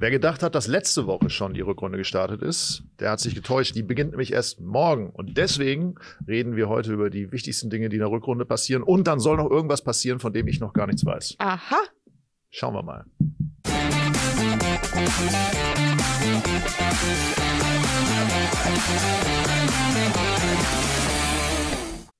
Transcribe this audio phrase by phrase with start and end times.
[0.00, 3.74] Wer gedacht hat, dass letzte Woche schon die Rückrunde gestartet ist, der hat sich getäuscht.
[3.74, 5.10] Die beginnt nämlich erst morgen.
[5.10, 5.96] Und deswegen
[6.28, 8.84] reden wir heute über die wichtigsten Dinge, die in der Rückrunde passieren.
[8.84, 11.34] Und dann soll noch irgendwas passieren, von dem ich noch gar nichts weiß.
[11.38, 11.80] Aha.
[12.50, 13.06] Schauen wir mal.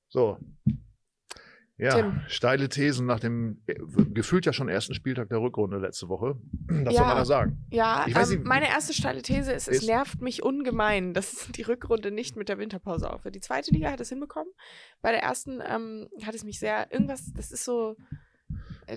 [0.09, 0.37] So.
[1.79, 2.19] Ja, Tim.
[2.27, 3.73] steile Thesen nach dem äh,
[4.13, 6.35] gefühlt ja schon ersten Spieltag der Rückrunde letzte Woche.
[6.67, 6.99] Was Ja.
[6.99, 7.65] soll man da sagen?
[7.71, 11.47] Ja, Ich weiß ähm, meine erste steile These ist, es Ist- nervt mich ungemein, dass
[11.55, 13.33] die Rückrunde nicht mit der Winterpause aufhört.
[13.35, 14.51] Die zweite Liga hat es hinbekommen.
[15.01, 17.95] Bei der ersten ähm, hat es mich sehr, irgendwas, das ist so,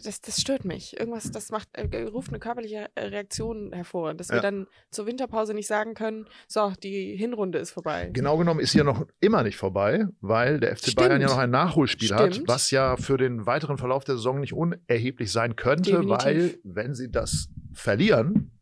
[0.03, 0.99] das, das stört mich.
[0.99, 4.43] Irgendwas, das macht, äh, ruft eine körperliche Reaktion hervor, dass wir Ja.
[4.43, 8.11] dann zur Winterpause nicht sagen können, so, die Hinrunde ist vorbei.
[8.13, 11.31] Genau genommen ist hier noch immer nicht vorbei, weil der FC Bayern ja Stimmt.
[11.33, 12.49] noch ein Nachholspiel hat, Stimmt.
[12.49, 16.25] was ja für den weiteren Verlauf der Saison nicht unerheblich sein könnte, Definitiv.
[16.25, 18.53] weil wenn sie das verlieren,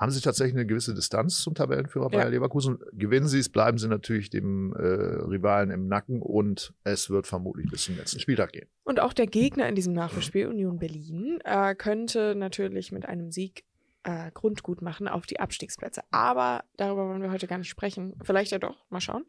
[0.00, 2.18] haben sie tatsächlich eine gewisse Distanz zum Tabellenführer Ja.
[2.18, 2.78] Bayer Leverkusen.
[2.92, 7.70] Gewinnen sie es, bleiben sie natürlich dem äh, Rivalen im Nacken und es wird vermutlich
[7.70, 8.66] bis zum letzten Spieltag gehen.
[8.84, 13.64] Und auch der Gegner in diesem Nachholspiel, Union Berlin, äh, könnte natürlich mit einem Sieg
[14.04, 16.00] äh, Grundgut machen auf die Abstiegsplätze.
[16.10, 18.14] Aber darüber wollen wir heute gar nicht sprechen.
[18.24, 19.26] Vielleicht ja doch, mal schauen.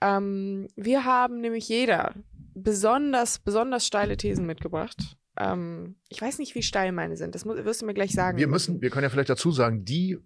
[0.00, 2.14] Ähm, wir haben nämlich jeder
[2.54, 5.16] besonders, besonders steile Thesen mitgebracht.
[5.40, 7.34] Ähm, ich weiß nicht, wie steil meine sind.
[7.34, 8.36] Das wirst du mir gleich sagen.
[8.38, 10.18] Wir müssen, wir können ja vielleicht dazu sagen, die,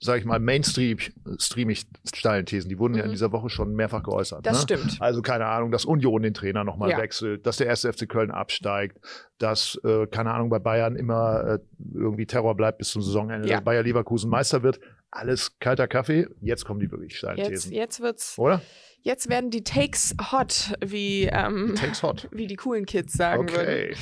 [0.00, 3.12] sage ich mal, Mainstream-streamig steilen Thesen, die wurden ja in Mhm.
[3.12, 4.46] dieser Woche schon mehrfach geäußert.
[4.46, 4.62] Das ne?
[4.62, 4.96] stimmt.
[5.00, 6.98] Also keine Ahnung, dass Union den Trainer nochmal Ja.
[6.98, 8.98] wechselt, dass der erste FC Köln absteigt,
[9.38, 11.58] dass, äh, keine Ahnung, bei Bayern immer äh,
[11.94, 13.56] irgendwie Terror bleibt bis zum Saisonende, Ja.
[13.56, 14.80] dass Bayer Leverkusen Meister wird.
[15.10, 16.28] Alles kalter Kaffee.
[16.40, 17.72] Jetzt kommen die wirklich steilen Jetzt, Thesen.
[17.72, 18.62] jetzt wird's, Oder?
[19.02, 22.28] jetzt werden die Takes hot, wie, ähm, Takes hot.
[22.32, 23.60] wie die coolen Kids sagen würden.
[23.60, 23.94] Okay.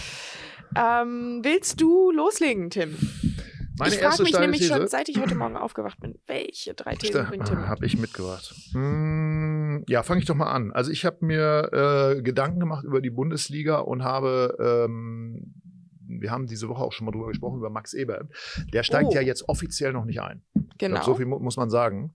[0.76, 2.94] Ähm, willst du loslegen, Tim?
[3.78, 4.74] Meine ich frage mich nämlich These.
[4.74, 7.68] schon, seit ich heute Morgen aufgewacht bin, welche drei Thesen bringt Tim?
[7.68, 8.52] Habe ich mitgebracht.
[8.72, 10.72] Hm, ja, fange ich doch mal an.
[10.72, 15.54] Also ich habe mir äh, Gedanken gemacht über die Bundesliga und habe, ähm,
[16.08, 18.26] wir haben diese Woche auch schon mal drüber gesprochen, über Max Eber.
[18.72, 19.14] Der steigt Oh.
[19.14, 20.42] ja jetzt offiziell noch nicht ein.
[20.78, 20.94] Genau.
[20.96, 22.14] glaub, so viel mu muss man sagen.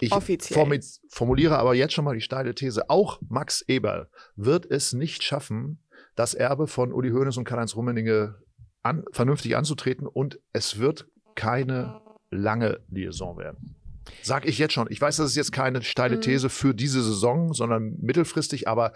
[0.00, 0.80] Ich Offiziell.
[1.08, 2.90] formuliere aber jetzt schon mal die steile These.
[2.90, 5.78] Auch Max Eberl wird es nicht schaffen,
[6.16, 8.34] das Erbe von Uli Hoeneß und Karl-Heinz Rummenigge
[8.82, 11.06] an, vernünftig anzutreten und es wird
[11.36, 12.00] keine
[12.30, 13.76] lange Liaison werden.
[14.22, 14.88] Sag ich jetzt schon.
[14.90, 16.20] Ich weiß, das ist jetzt keine steile Mhm.
[16.22, 18.92] These für diese Saison, sondern mittelfristig, aber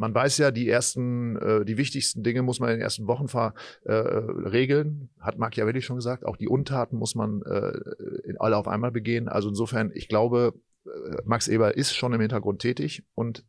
[0.00, 3.28] man weiß ja, die ersten, äh, die wichtigsten Dinge muss man in den ersten Wochen
[3.28, 3.52] ver,
[3.84, 6.24] äh, regeln, hat Machiavelli schon gesagt.
[6.24, 9.28] Auch die Untaten muss man äh, alle auf einmal begehen.
[9.28, 10.54] Also insofern, ich glaube,
[10.86, 10.90] äh,
[11.26, 13.44] Max Eber ist schon im Hintergrund tätig und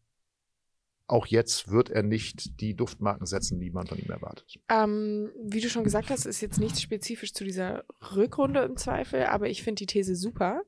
[1.07, 4.59] auch jetzt wird er nicht die Duftmarken setzen, die man von ihm erwartet.
[4.69, 7.85] Ähm, wie du schon gesagt hast, ist jetzt nichts spezifisch zu dieser
[8.15, 10.63] Rückrunde im Zweifel, aber ich finde die These super.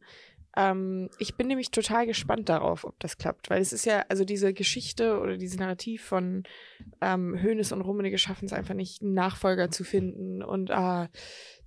[0.55, 4.23] Ähm, ich bin nämlich total gespannt darauf, ob das klappt, weil es ist ja, also
[4.23, 6.43] diese Geschichte oder dieses Narrativ von
[7.01, 11.09] ähm, Hoeneß und Rummenigge schaffen es einfach nicht, einen Nachfolger zu finden und ah,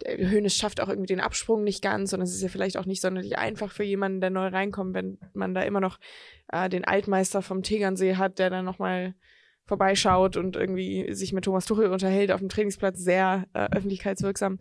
[0.04, 2.86] der Hoeneß schafft auch irgendwie den Absprung nicht ganz und es ist ja vielleicht auch
[2.86, 5.98] nicht sonderlich einfach für jemanden, der neu reinkommt, wenn man da immer noch
[6.52, 9.14] äh, den Altmeister vom Tegernsee hat, der dann nochmal
[9.64, 14.58] vorbeischaut und irgendwie sich mit Thomas Tuchel unterhält auf dem Trainingsplatz, sehr äh, öffentlichkeitswirksam.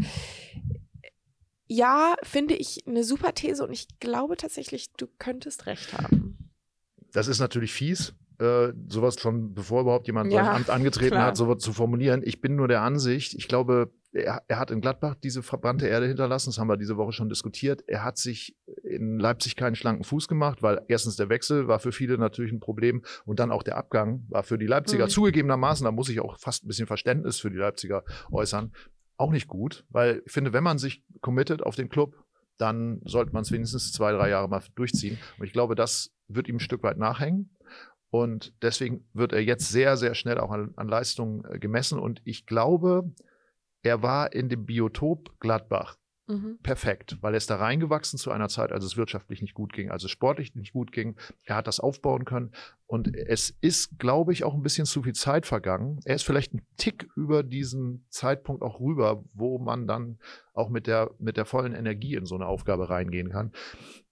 [1.68, 6.52] Ja, finde ich eine super These und ich glaube tatsächlich, du könntest recht haben.
[7.12, 11.26] Das ist natürlich fies, äh, sowas schon bevor überhaupt jemand Ja, sein Amt angetreten klar.
[11.28, 12.22] hat, sowas zu formulieren.
[12.24, 16.08] Ich bin nur der Ansicht, ich glaube, er, er hat in Gladbach diese verbrannte Erde
[16.08, 17.84] hinterlassen, das haben wir diese Woche schon diskutiert.
[17.88, 21.92] Er hat sich in Leipzig keinen schlanken Fuß gemacht, weil erstens der Wechsel war für
[21.92, 25.10] viele natürlich ein Problem und dann auch der Abgang war für die Leipziger Mhm.
[25.10, 28.72] zugegebenermaßen, da muss ich auch fast ein bisschen Verständnis für die Leipziger äußern,
[29.18, 32.16] auch nicht gut, weil ich finde, wenn man sich committet auf den Club,
[32.58, 35.18] dann sollte man es wenigstens zwei, drei Jahre mal durchziehen.
[35.38, 37.56] Und ich glaube, das wird ihm ein Stück weit nachhängen.
[38.10, 42.00] Und deswegen wird er jetzt sehr, sehr schnell auch an, an Leistungen äh, gemessen.
[42.00, 43.12] Und ich glaube,
[43.82, 45.98] er war in dem Biotop Gladbach
[46.28, 46.58] Mhm.
[46.64, 49.92] perfekt, weil er ist da reingewachsen zu einer Zeit, als es wirtschaftlich nicht gut ging,
[49.92, 51.16] als es sportlich nicht gut ging.
[51.44, 52.52] Er hat das aufbauen können
[52.88, 56.00] und es ist, glaube ich, auch ein bisschen zu viel Zeit vergangen.
[56.06, 60.20] Er ist vielleicht ein Tick über diesen Zeitpunkt auch rüber, wo man dann
[60.54, 63.52] auch mit der, mit der vollen Energie in so eine Aufgabe reingehen kann.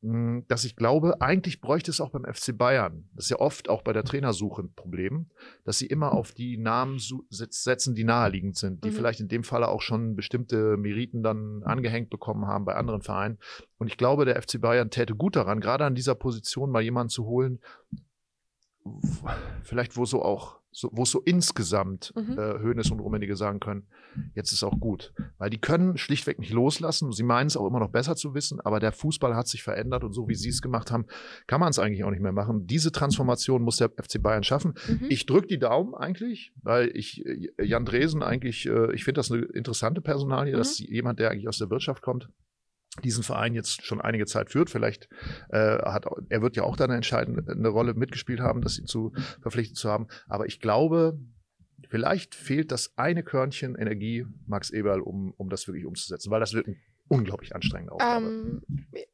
[0.01, 3.07] Mm, Dass ich glaube, eigentlich bräuchte es auch beim FC Bayern.
[3.13, 5.29] Das ist ja oft auch bei der Trainersuche ein Problem,
[5.65, 6.97] dass sie immer auf die Namen
[7.29, 8.93] setzen, die naheliegend sind, die Mhm.
[8.95, 13.37] vielleicht in dem Falle auch schon bestimmte Meriten dann angehängt bekommen haben bei anderen Vereinen.
[13.77, 17.09] Und ich glaube, der FC Bayern täte gut daran, gerade an dieser Position mal jemanden
[17.09, 17.59] zu holen,
[19.63, 22.31] vielleicht wo so auch so, wo es so insgesamt Mhm.
[22.37, 23.85] äh, Hoeneß und Rummenigge sagen können,
[24.33, 25.13] jetzt ist auch gut.
[25.37, 27.11] Weil die können schlichtweg nicht loslassen.
[27.11, 30.03] Sie meinen es auch immer noch besser zu wissen, aber der Fußball hat sich verändert
[30.03, 31.05] und so wie sie es gemacht haben,
[31.45, 32.65] kann man es eigentlich auch nicht mehr machen.
[32.65, 34.73] Diese Transformation muss der FC Bayern schaffen.
[34.87, 35.05] Mhm.
[35.09, 39.31] Ich drücke die Daumen eigentlich, weil ich äh, Jan Dresen eigentlich, äh, ich finde das
[39.31, 40.57] eine interessante Personalie, Mhm.
[40.57, 42.29] dass jemand, der eigentlich aus der Wirtschaft kommt,
[43.03, 44.69] diesen Verein jetzt schon einige Zeit führt.
[44.69, 45.09] Vielleicht
[45.49, 49.13] äh, hat er wird ja auch dann eine entscheidende Rolle mitgespielt haben, das ihn zu
[49.41, 50.07] verpflichtet zu haben.
[50.27, 51.19] Aber ich glaube,
[51.89, 56.53] vielleicht fehlt das eine Körnchen Energie Max Eberl, um, um das wirklich umzusetzen, weil das
[56.53, 58.25] wird ein unglaublich anstrengende Aufgabe.
[58.25, 58.61] Ähm,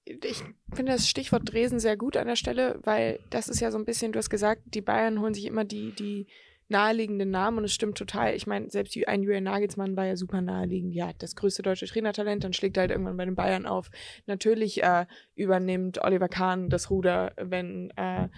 [0.05, 0.43] ich
[0.73, 3.85] finde das Stichwort Dresden sehr gut an der Stelle, weil das ist ja so ein
[3.85, 6.27] bisschen, du hast gesagt, die Bayern holen sich immer die, die
[6.69, 8.35] naheliegenden Namen und es stimmt total.
[8.35, 10.93] Ich meine, selbst ein Julian Nagelsmann war ja super naheliegend.
[10.93, 13.89] Ja, das größte deutsche Trainertalent, dann schlägt er halt irgendwann bei den Bayern auf.
[14.27, 15.05] Natürlich äh,
[15.35, 18.29] übernimmt Oliver Kahn das Ruder, wenn äh,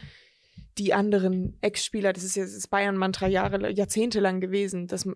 [0.77, 5.07] die anderen Ex-Spieler, das ist jetzt das Bayern-Mantra Jahre, jahrzehntelang gewesen, dass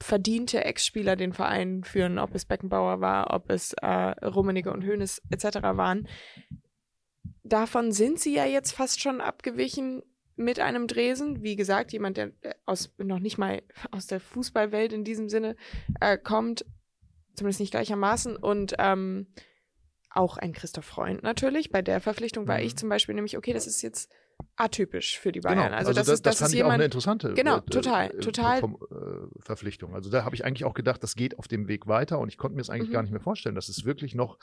[0.00, 5.22] verdiente Ex-Spieler den Verein führen, ob es Beckenbauer war, ob es äh, Rummenigge und Hoeneß
[5.30, 5.62] etc.
[5.62, 6.08] waren.
[7.42, 10.02] Davon sind sie ja jetzt fast schon abgewichen
[10.40, 11.42] mit einem Dresen.
[11.42, 15.56] Wie gesagt, jemand, der äh, aus noch nicht mal aus der Fußballwelt in diesem Sinne
[16.00, 16.64] äh, kommt,
[17.34, 18.36] zumindest nicht gleichermaßen.
[18.36, 19.28] Und ähm,
[20.10, 21.70] auch ein Christoph Freund natürlich.
[21.70, 22.64] Bei der Verpflichtung war Mhm.
[22.64, 24.10] ich zum Beispiel nämlich, okay, das ist jetzt
[24.56, 25.74] atypisch für die Genau, Bayern.
[25.74, 28.60] Also, das, ist, das, fand ist ich auch eine interessante Genau, äh, total, äh, total.
[28.60, 29.94] Vom, äh, Verpflichtung.
[29.94, 32.36] Also da habe ich eigentlich auch gedacht, das geht auf dem Weg weiter und ich
[32.38, 32.92] konnte mir es eigentlich Mhm.
[32.92, 34.38] gar nicht mehr vorstellen, dass es wirklich noch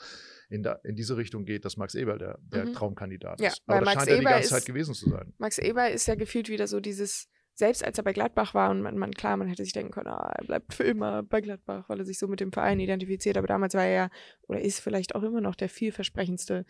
[0.48, 2.72] in, da, in diese Richtung geht, dass Max Eberl der, der Mhm.
[2.74, 3.62] Traumkandidat Ja, ist.
[3.66, 5.32] Aber das Max scheint er die Eberl ganze ist- Zeit gewesen zu sein.
[5.38, 8.82] Max Eber ist ja gefühlt wieder so dieses, selbst als er bei Gladbach war und
[8.82, 11.88] man, man klar, man hätte sich denken können, ah, er bleibt für immer bei Gladbach,
[11.88, 13.36] weil er sich so mit dem Verein identifiziert.
[13.36, 14.10] Aber damals war er ja
[14.46, 16.64] oder ist vielleicht auch immer noch der vielversprechendste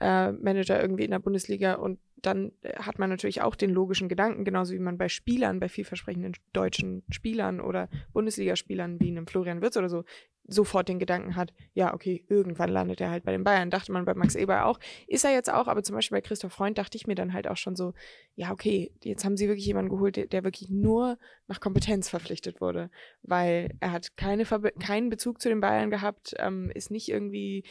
[0.00, 1.74] äh, Manager irgendwie in der Bundesliga.
[1.74, 5.60] Und dann äh, hat man natürlich auch den logischen Gedanken, genauso wie man bei Spielern,
[5.60, 10.04] bei vielversprechenden deutschen Spielern oder Bundesligaspielern wie einem Florian Wirtz oder so,
[10.48, 13.70] sofort den Gedanken hat, ja, okay, irgendwann landet er halt bei den Bayern.
[13.70, 14.78] Dachte man bei Max Eber auch.
[15.06, 17.48] Ist er jetzt auch, aber zum Beispiel bei Christoph Freund dachte ich mir dann halt
[17.48, 17.94] auch schon so,
[18.34, 22.60] ja, okay, jetzt haben sie wirklich jemanden geholt, der, der wirklich nur nach Kompetenz verpflichtet
[22.60, 22.90] wurde,
[23.22, 27.64] weil er hat keine Verbe keinen Bezug zu den Bayern gehabt, ähm, ist nicht irgendwie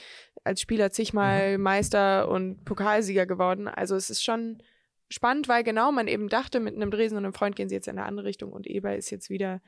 [0.44, 3.68] als Spieler zigmal Meister und Pokalsieger geworden.
[3.68, 4.62] Also es ist schon
[5.10, 7.88] spannend, weil genau man eben dachte, mit einem Dresen und einem Freund gehen sie jetzt
[7.88, 9.62] in eine andere Richtung und Eber ist jetzt wieder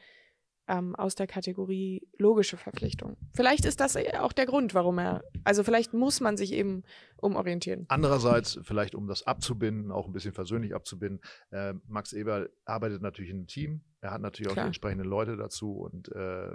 [0.68, 3.16] ähm, aus der Kategorie logische Verpflichtung.
[3.34, 6.84] Vielleicht ist das auch der Grund, warum er, also vielleicht muss man sich eben
[7.18, 7.86] umorientieren.
[7.88, 11.22] Andererseits, vielleicht um das abzubinden, auch ein bisschen versöhnlich abzubinden,
[11.52, 13.82] äh, Max Eberl arbeitet natürlich in einem Team.
[14.02, 14.66] Er hat natürlich auch Klar.
[14.66, 16.50] die entsprechenden Leute dazu und äh,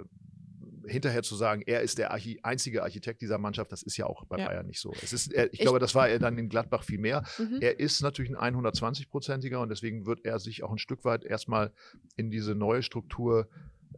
[0.85, 4.25] hinterher zu sagen, er ist der Archi einzige Architekt dieser Mannschaft, das ist ja auch
[4.25, 4.47] bei Ja.
[4.47, 4.93] Bayern nicht so.
[5.01, 7.23] Es ist, er, ich, Ich- glaube, das war er dann in Gladbach viel mehr.
[7.37, 7.59] Mhm.
[7.61, 11.71] Er ist natürlich ein 120-prozentiger und deswegen wird er sich auch ein Stück weit erstmal
[12.17, 13.47] in diese neue Struktur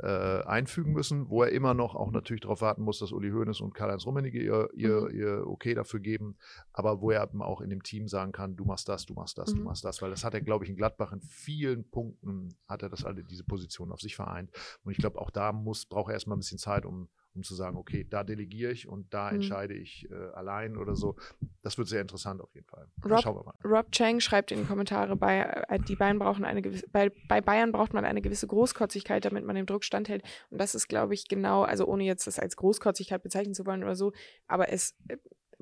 [0.01, 3.62] äh, einfügen müssen, wo er immer noch auch natürlich darauf warten muss, dass Uli Hoeneß
[3.62, 5.15] und Karl-Heinz Rummenigge ihr, ihr, Mhm.
[5.15, 6.38] ihr Okay dafür geben,
[6.74, 9.38] aber wo er eben auch in dem Team sagen kann, du machst das, du machst
[9.38, 9.63] das, du Mhm.
[9.65, 12.89] machst das, weil das hat er, glaube ich, in Gladbach in vielen Punkten hat er
[12.89, 14.51] das alle, diese Position auf sich vereint
[14.83, 17.53] und ich glaube, auch da muss, braucht er erstmal ein bisschen Zeit, um um zu
[17.55, 19.35] sagen, okay, da delegiere ich und da Mhm.
[19.35, 21.15] entscheide ich äh, allein oder so.
[21.61, 22.87] Das wird sehr interessant auf jeden Fall.
[23.03, 23.55] Rob- Schauen wir mal.
[23.63, 27.41] Rob Chang schreibt in die Kommentare, bei, äh, die Bayern brauchen eine gewisse, bei, bei
[27.41, 30.23] Bayern braucht man eine gewisse Großkotzigkeit, damit man dem Druck standhält.
[30.51, 33.83] Und das ist, glaube ich, genau, also ohne jetzt das als Großkotzigkeit bezeichnen zu wollen
[33.83, 34.13] oder so,
[34.47, 35.17] aber es äh,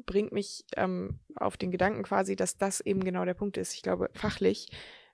[0.06, 3.74] bringt mich ähm, auf den Gedanken quasi, dass das eben genau der Punkt ist.
[3.74, 4.70] Ich glaube, fachlich,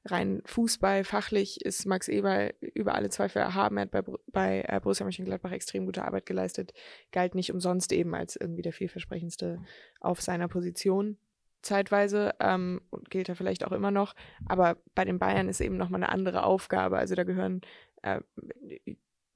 [0.06, 3.78] rein Fußball, fachlich ist Max Eber über alle Zweifel erhaben.
[3.78, 6.74] Er hat bei, bei äh, Borussia Mönchengladbach extrem gute Arbeit geleistet,
[7.12, 9.62] galt nicht umsonst eben als irgendwie der vielversprechendste
[10.00, 11.18] auf seiner Position
[11.62, 14.16] zeitweise ähm, und gilt er vielleicht auch immer noch.
[14.48, 16.98] Aber bei den Bayern ist eben nochmal eine andere Aufgabe.
[16.98, 17.62] Also da gehören
[18.02, 18.22] äh,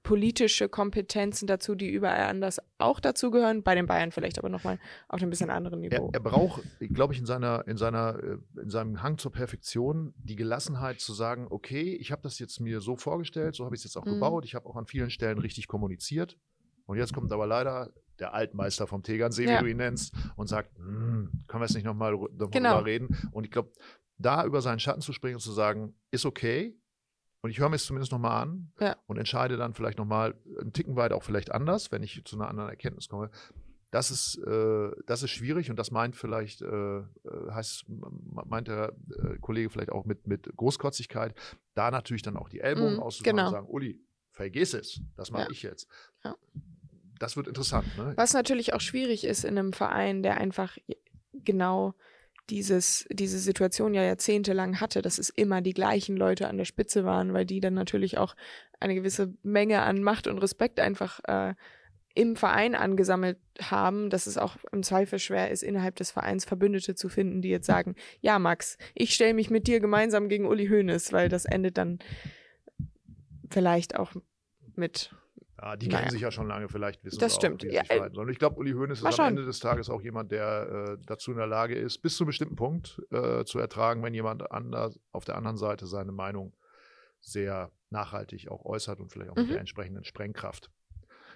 [0.04, 3.64] politische Kompetenzen dazu, die überall anders auch dazu gehören.
[3.64, 6.10] Bei den Bayern vielleicht aber nochmal auf einem bisschen anderen Er, Niveau.
[6.14, 10.36] er braucht, glaube ich, in seiner, in seiner, äh, in seinem Hang zur Perfektion die
[10.36, 13.86] Gelassenheit zu sagen, okay, ich habe das jetzt mir so vorgestellt, so habe ich es
[13.86, 14.16] jetzt auch Mhm.
[14.16, 16.38] gebaut, ich habe auch an vielen Stellen richtig kommuniziert.
[16.86, 19.60] Und jetzt kommt aber leider der Altmeister vom Tegernsee, Ja.
[19.60, 22.76] wie du ihn nennst, und sagt, hm, können wir jetzt nicht nochmal noch mal Genau.
[22.76, 23.18] drüber reden?
[23.32, 23.72] Und ich glaube,
[24.18, 26.78] da über seinen Schatten zu springen und zu sagen, ist okay.
[27.44, 28.96] Und ich höre mir es zumindest nochmal an Ja.
[29.06, 32.48] und entscheide dann vielleicht nochmal einen Ticken weit auch vielleicht anders, wenn ich zu einer
[32.48, 33.30] anderen Erkenntnis komme.
[33.92, 37.04] Das ist, äh, das ist schwierig und das meint vielleicht, äh, äh,
[37.52, 41.36] heißt, meint der äh, Kollege vielleicht auch mit, mit Großkotzigkeit,
[41.76, 43.48] da natürlich dann auch die Ellbogen Mhm, auszufahren genau.
[43.50, 44.00] und sagen, Uli,
[44.32, 45.50] vergiss es, das mache Ja.
[45.52, 45.88] ich jetzt.
[46.24, 46.36] Ja.
[47.20, 48.14] Das wird interessant, ne?
[48.16, 50.78] Was natürlich auch schwierig ist in einem Verein, der einfach
[51.34, 51.94] genau
[52.50, 57.06] dieses, diese Situation ja jahrzehntelang hatte, dass es immer die gleichen Leute an der Spitze
[57.06, 58.36] waren, weil die dann natürlich auch
[58.80, 61.54] eine gewisse Menge an Macht und Respekt einfach äh,
[62.16, 66.96] im Verein angesammelt haben, dass es auch im Zweifel schwer ist, innerhalb des Vereins Verbündete
[66.96, 70.68] zu finden, die jetzt sagen, ja Max, ich stelle mich mit dir gemeinsam gegen Uli
[70.68, 72.00] Hoeneß, weil das endet dann
[73.50, 74.12] vielleicht auch
[74.76, 75.16] mit
[75.64, 77.64] ja, die kennen sich ja schon lange, vielleicht wissen das sie stimmt.
[77.64, 78.30] auch, wie ja, sich verhalten sollen.
[78.30, 81.38] Ich glaube, Uli Hoeneß ist am Ende des Tages auch jemand, der äh, dazu in
[81.38, 85.24] der Lage ist, bis zu einem bestimmten Punkt äh, zu ertragen, wenn jemand anders auf
[85.24, 86.54] der anderen Seite seine Meinung
[87.22, 89.44] sehr nachhaltig auch äußert und vielleicht auch mhm.
[89.44, 90.70] mit der entsprechenden Sprengkraft.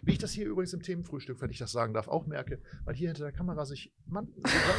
[0.01, 2.95] Wie ich das hier übrigens im Themenfrühstück, wenn ich das sagen darf, auch merke, weil
[2.95, 4.27] hier hinter der Kamera sich man,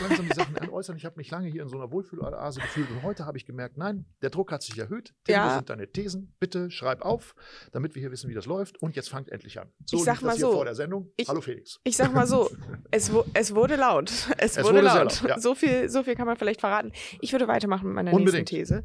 [0.03, 0.97] langsam die Sachen anäußern.
[0.97, 3.77] Ich habe mich lange hier in so einer Wohlfühlase gefühlt und heute habe ich gemerkt,
[3.77, 5.15] nein, der Druck hat sich erhöht.
[5.25, 5.55] Tim, ja.
[5.55, 6.35] sind deine Thesen.
[6.41, 7.35] Bitte schreib auf,
[7.73, 8.81] damit wir hier wissen, wie das läuft.
[8.83, 9.71] Und jetzt fangt endlich an.
[9.85, 10.53] So ich sag mal so.
[10.53, 11.13] vor der Sendung.
[11.17, 11.81] Ich, Hallo Felix.
[11.85, 12.51] Ich sag mal so,
[12.91, 14.11] es, es wurde laut.
[14.39, 15.23] Es, es wurde, wurde, laut.
[15.23, 15.41] laut ja.
[15.41, 16.93] so, viel, so viel kann man vielleicht verraten.
[17.21, 18.51] Ich würde weitermachen mit meiner Unbedingt.
[18.53, 18.85] nächsten These.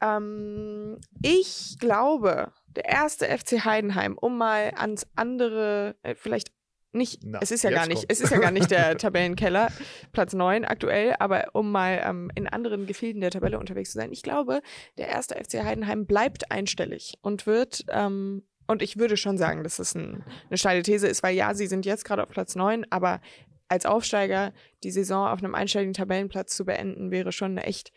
[0.00, 6.52] Ähm, ich glaube, der erste FC Heidenheim, um mal ans andere, äh, vielleicht
[6.94, 8.12] nicht, Na, es ist ja gar nicht, kommt.
[8.12, 9.68] es ist ja gar nicht der Tabellenkeller,
[10.12, 14.12] Platz 9 aktuell, aber um mal ähm, in anderen Gefilden der Tabelle unterwegs zu sein,
[14.12, 14.60] ich glaube,
[14.96, 19.76] der erste FC Heidenheim bleibt einstellig und wird, ähm, und ich würde schon sagen, dass
[19.76, 22.86] das ein, eine steile These ist, weil ja, sie sind jetzt gerade auf Platz 9,
[22.90, 23.20] aber
[23.68, 24.52] als Aufsteiger
[24.84, 27.92] die Saison auf einem einstelligen Tabellenplatz zu beenden, wäre schon eine echt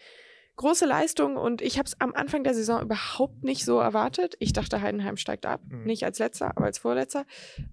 [0.58, 4.36] große Leistung und ich habe es am Anfang der Saison überhaupt nicht so erwartet.
[4.40, 5.86] Ich dachte, Heidenheim steigt ab, mhm.
[5.86, 7.26] nicht als letzter, aber als Vorletzter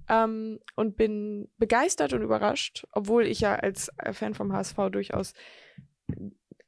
[0.09, 5.33] ähm, und bin begeistert und überrascht, obwohl ich ja als Fan vom HSV durchaus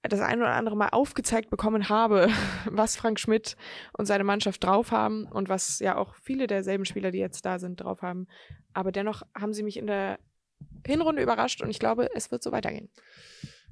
[0.03, 2.29] das ein oder andere Mal aufgezeigt bekommen habe,
[2.71, 3.57] was Frank Schmidt
[3.93, 7.59] und seine Mannschaft drauf haben und was ja auch viele derselben Spieler, die jetzt da
[7.59, 8.27] sind, drauf haben.
[8.73, 10.19] Aber dennoch haben sie mich in der
[10.87, 12.89] Hinrunde überrascht und ich glaube, es wird so weitergehen.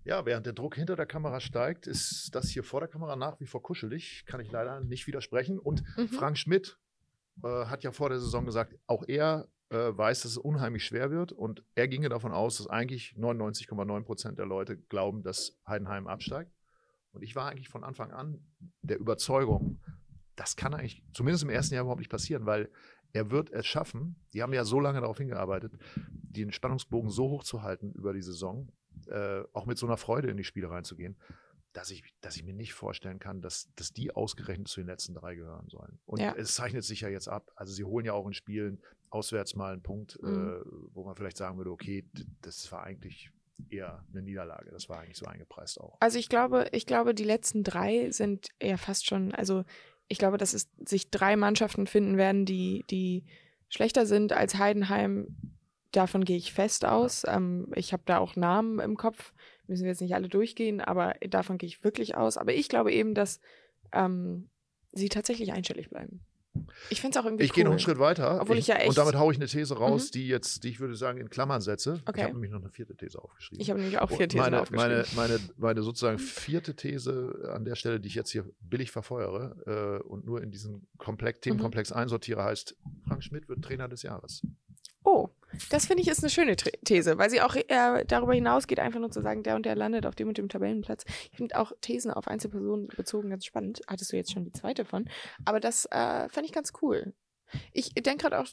[0.05, 3.41] Ja, während der Druck hinter der Kamera steigt, ist das hier vor der Kamera nach
[3.41, 4.25] wie vor kuschelig.
[4.27, 5.59] Kann ich leider nicht widersprechen.
[5.59, 6.09] Und mhm.
[6.09, 6.79] Frank Schmidt
[7.43, 11.11] äh, hat ja vor der Saison gesagt, auch er äh, weiß, dass es unheimlich schwer
[11.11, 11.33] wird.
[11.33, 16.53] Und er ginge davon aus, dass eigentlich 99,9 Prozent der Leute glauben, dass Heidenheim absteigt.
[17.13, 18.45] Und ich war eigentlich von Anfang an
[18.83, 19.81] der Überzeugung,
[20.37, 22.71] das kann eigentlich zumindest im ersten Jahr überhaupt nicht passieren, weil
[23.13, 27.45] er wird es schaffen, die haben ja so lange darauf hingearbeitet, den Spannungsbogen so hoch
[27.45, 28.69] zu halten über die Saison,
[29.09, 31.17] äh, auch mit so einer Freude in die Spiele reinzugehen,
[31.73, 35.15] dass ich, dass ich mir nicht vorstellen kann, dass, dass die ausgerechnet zu den letzten
[35.15, 35.99] drei gehören sollen.
[36.07, 36.35] Und ja.
[36.37, 37.51] es zeichnet sich ja jetzt ab.
[37.57, 38.81] Also sie holen ja auch in Spielen
[39.11, 40.49] auswärts mal einen Punkt, äh, mhm.
[40.49, 42.09] äh, wo man vielleicht sagen würde, okay,
[42.43, 43.31] das war eigentlich
[43.71, 44.71] eher eine Niederlage.
[44.71, 45.97] Das war eigentlich so eingepreist auch.
[46.01, 49.65] Also ich glaube, ich glaube, die letzten drei sind eher fast schon, also
[50.09, 53.25] ich glaube, dass es sich drei Mannschaften finden werden, die, die
[53.69, 55.54] schlechter sind als Heidenheim
[55.95, 57.23] Davon gehe ich fest aus.
[57.25, 59.33] Ähm, ich habe da auch Namen im Kopf.
[59.69, 62.37] Müssen wir jetzt nicht alle durchgehen, aber davon gehe ich wirklich aus.
[62.37, 63.41] Aber ich glaube eben, dass
[63.93, 64.49] ähm,
[64.93, 66.21] sie tatsächlich einstellig bleiben.
[66.91, 67.55] Ich finde es auch irgendwie Ich cool.
[67.55, 68.41] gehe noch einen Schritt weiter.
[68.41, 70.11] Obwohl ich, ich ja echt und damit haue ich eine These raus, mhm.
[70.15, 72.01] die jetzt, die ich würde sagen, in Klammern setze.
[72.07, 72.19] Okay.
[72.19, 73.63] Ich habe nämlich noch eine vierte These aufgeschrieben.
[73.63, 75.05] Ich habe nämlich auch vier Thesen meine, aufgeschrieben.
[75.15, 80.01] Meine, meine, meine sozusagen vierte These an der Stelle, die ich jetzt hier billig verfeuere
[80.03, 81.97] äh, und nur in diesen Komplex, Themenkomplex mhm.
[81.97, 84.43] einsortiere, heißt, Frank Schmidt wird Trainer des Jahres.
[85.05, 85.29] Oh,
[85.71, 89.11] das finde ich ist eine schöne These, weil sie auch äh, darüber hinausgeht, einfach nur
[89.11, 91.05] zu sagen, der und der landet auf dem und dem Tabellenplatz.
[91.31, 93.83] Ich finde auch Thesen auf Einzelpersonen bezogen ganz spannend.
[93.87, 95.09] Hattest du jetzt schon die zweite von.
[95.45, 97.15] Aber das äh, fand ich ganz cool.
[97.73, 98.47] Ich denke gerade auch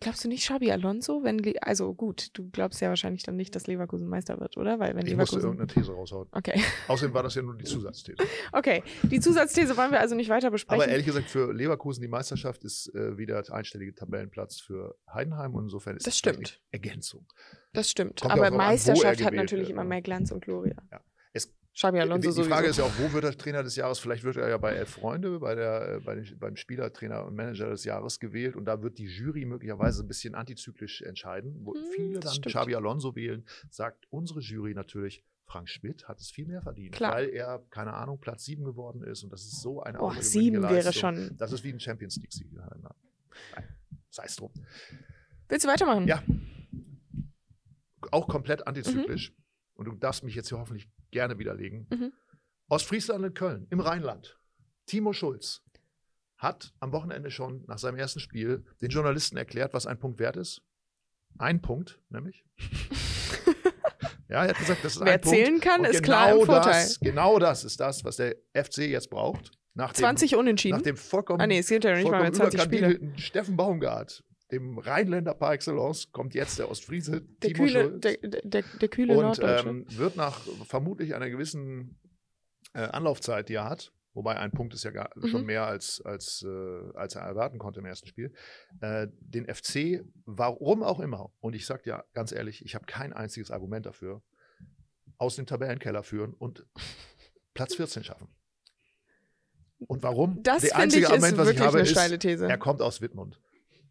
[0.00, 3.66] Glaubst du nicht Xabi Alonso, wenn also gut, du glaubst ja wahrscheinlich dann nicht, dass
[3.66, 4.78] Leverkusen Meister wird, oder?
[4.78, 6.28] Weil wenn ich Leverkusen musste irgendeine These raushauen.
[6.32, 6.60] Okay.
[6.88, 8.18] Außerdem war das ja nur die Zusatzthese.
[8.52, 10.82] okay, die Zusatzthese wollen wir also nicht weiter besprechen.
[10.82, 15.54] Aber ehrlich gesagt, für Leverkusen die Meisterschaft ist äh, wieder der einstellige Tabellenplatz für Heidenheim
[15.54, 16.60] und insofern ist das stimmt.
[16.72, 17.26] eine Ergänzung.
[17.72, 18.20] Das stimmt.
[18.20, 20.76] Kommt Aber Meisterschaft an, hat natürlich wird, immer mehr Glanz und Gloria.
[20.92, 21.00] Ja.
[21.76, 23.98] Xabi Alonso die, die Frage ist ja auch, wo wird er Trainer des Jahres?
[23.98, 27.34] Vielleicht wird er ja bei Elf Freunde, bei der, äh, bei den, beim Spielertrainer und
[27.34, 31.74] Manager des Jahres gewählt und da wird die Jury möglicherweise ein bisschen antizyklisch entscheiden, wo
[31.74, 32.54] hm, viele dann stimmt.
[32.54, 37.12] Xabi Alonso wählen, sagt unsere Jury natürlich, Frank Schmidt hat es viel mehr verdient, Klar.
[37.12, 40.62] weil er, keine Ahnung, Platz sieben geworden ist und das ist so eine Oh, sieben
[40.62, 41.36] wäre schon.
[41.36, 42.48] Das ist wie ein Champions League-Sieg.
[44.08, 44.50] Sei es drum.
[45.48, 46.08] Willst du weitermachen?
[46.08, 46.22] Ja.
[48.10, 49.30] Auch komplett antizyklisch.
[49.30, 49.45] Mhm.
[49.76, 51.86] Und du darfst mich jetzt hier hoffentlich gerne widerlegen.
[51.90, 52.12] Mhm.
[52.68, 54.38] Ostfriesland in Köln, im Rheinland.
[54.86, 55.62] Timo Schulz
[56.36, 60.36] hat am Wochenende schon nach seinem ersten Spiel den Journalisten erklärt, was ein Punkt wert
[60.36, 60.62] ist.
[61.38, 62.44] Ein Punkt, nämlich.
[64.28, 65.64] ja, er hat gesagt, das ist Wer ein zählen Punkt.
[65.64, 66.84] kann, Und ist genau klar im Vorteil.
[66.84, 69.52] Das, genau das ist das, was der FC jetzt braucht.
[69.74, 70.76] Nach 20 dem, Unentschieden.
[70.76, 73.12] Nach dem vollkommen, ah, nee, es gibt ja nicht mal mehr 20 Spiele.
[73.18, 78.00] Steffen Baumgart dem Rheinländer par excellence, kommt jetzt der Ostfriese Der Timo kühle, Schulz.
[78.00, 81.98] der, der, der, kühle und ähm, wird nach vermutlich einer gewissen
[82.74, 85.26] äh, Anlaufzeit, die er hat, wobei ein Punkt ist ja gar, Mhm.
[85.28, 88.32] schon mehr als, als, äh, als er erwarten konnte im ersten Spiel,
[88.80, 93.12] äh, den FC, warum auch immer, und ich sage dir ganz ehrlich, ich habe kein
[93.12, 94.22] einziges Argument dafür,
[95.18, 96.64] aus dem Tabellenkeller führen und
[97.54, 98.28] Platz 14 schaffen.
[99.78, 100.42] Und warum?
[100.42, 102.48] das Der einzige ich ist Argument, was ich wirklich habe, eine ist, steile These.
[102.48, 103.40] er kommt aus Wittmund.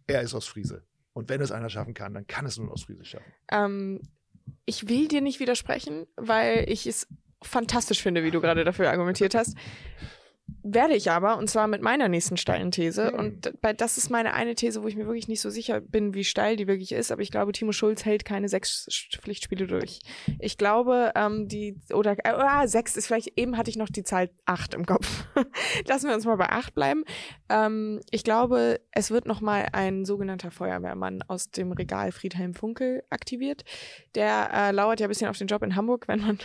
[0.07, 0.83] Er ist aus Friese.
[1.13, 3.31] Und wenn es einer schaffen kann, dann kann es nur aus Friese schaffen.
[3.51, 4.01] Ähm,
[4.65, 7.07] ich will dir nicht widersprechen, weil ich es
[7.41, 9.55] fantastisch finde, wie du gerade dafür argumentiert hast.
[10.61, 13.11] Werde ich aber, und zwar mit meiner nächsten steilen These.
[13.11, 13.19] Hm.
[13.19, 16.13] Und bei, das ist meine eine These, wo ich mir wirklich nicht so sicher bin,
[16.13, 17.11] wie steil die wirklich ist.
[17.11, 18.87] Aber ich glaube, Timo Schulz hält keine sechs
[19.21, 19.99] Pflichtspiele durch.
[20.39, 24.03] Ich glaube, ähm, die, oder, äh, ah, sechs ist vielleicht, eben hatte ich noch die
[24.03, 25.25] Zahl acht im Kopf.
[25.87, 27.05] Lassen wir uns mal bei acht bleiben.
[27.49, 33.63] Ähm, ich glaube, es wird nochmal ein sogenannter Feuerwehrmann aus dem Regal Friedhelm Funkel aktiviert.
[34.13, 36.39] Der äh, lauert ja ein bisschen auf den Job in Hamburg, wenn man,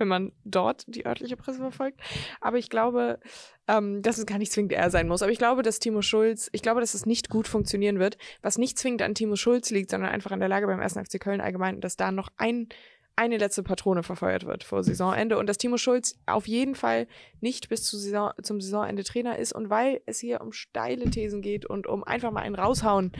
[0.00, 2.00] wenn man dort die örtliche Presse verfolgt.
[2.40, 3.20] Aber ich glaube,
[3.66, 5.22] ähm, dass es gar nicht zwingend er sein muss.
[5.22, 8.58] Aber ich glaube, dass Timo Schulz, ich glaube, dass es nicht gut funktionieren wird, was
[8.58, 10.94] nicht zwingend an Timo Schulz liegt, sondern einfach an der Lage beim 1.
[10.94, 12.68] FC Köln allgemein, dass da noch ein
[13.18, 17.08] eine letzte Patrone verfeuert wird vor Saisonende und dass Timo Schulz auf jeden Fall
[17.40, 21.42] nicht bis zu Saison, zum Saisonende Trainer ist und weil es hier um steile Thesen
[21.42, 23.10] geht und um einfach mal einen raushauen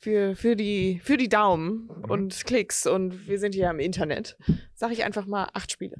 [0.00, 2.04] für, für, die, für die Daumen Mhm.
[2.10, 4.36] und Klicks und wir sind hier im Internet,
[4.74, 5.96] sage ich einfach mal acht Spiele.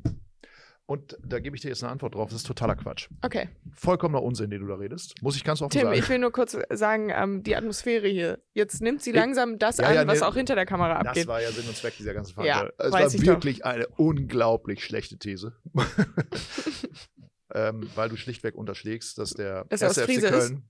[0.87, 2.31] Und da gebe ich dir jetzt eine Antwort drauf.
[2.31, 3.09] Das ist totaler Quatsch.
[3.23, 3.49] Okay.
[3.75, 5.15] Vollkommener Unsinn, den du da redest.
[5.23, 5.97] Muss ich ganz offen Tim, sagen.
[5.97, 9.77] ich will nur kurz sagen, ähm, die Atmosphäre hier, jetzt nimmt sie Ich- langsam das
[9.79, 11.29] Ja, an, ja, was nee, auch hinter der Kamera das abgeht.
[11.29, 13.07] war ja Sinn und Zweck dieser ganzen Ja, Veranstaltung.
[13.07, 13.33] es ich war doch.
[13.35, 15.53] wirklich eine unglaublich schlechte These.
[17.55, 20.49] ähm, weil du schlichtweg unterschlägst, dass der Dass er erste aus FC Friese ist?
[20.49, 20.63] Köln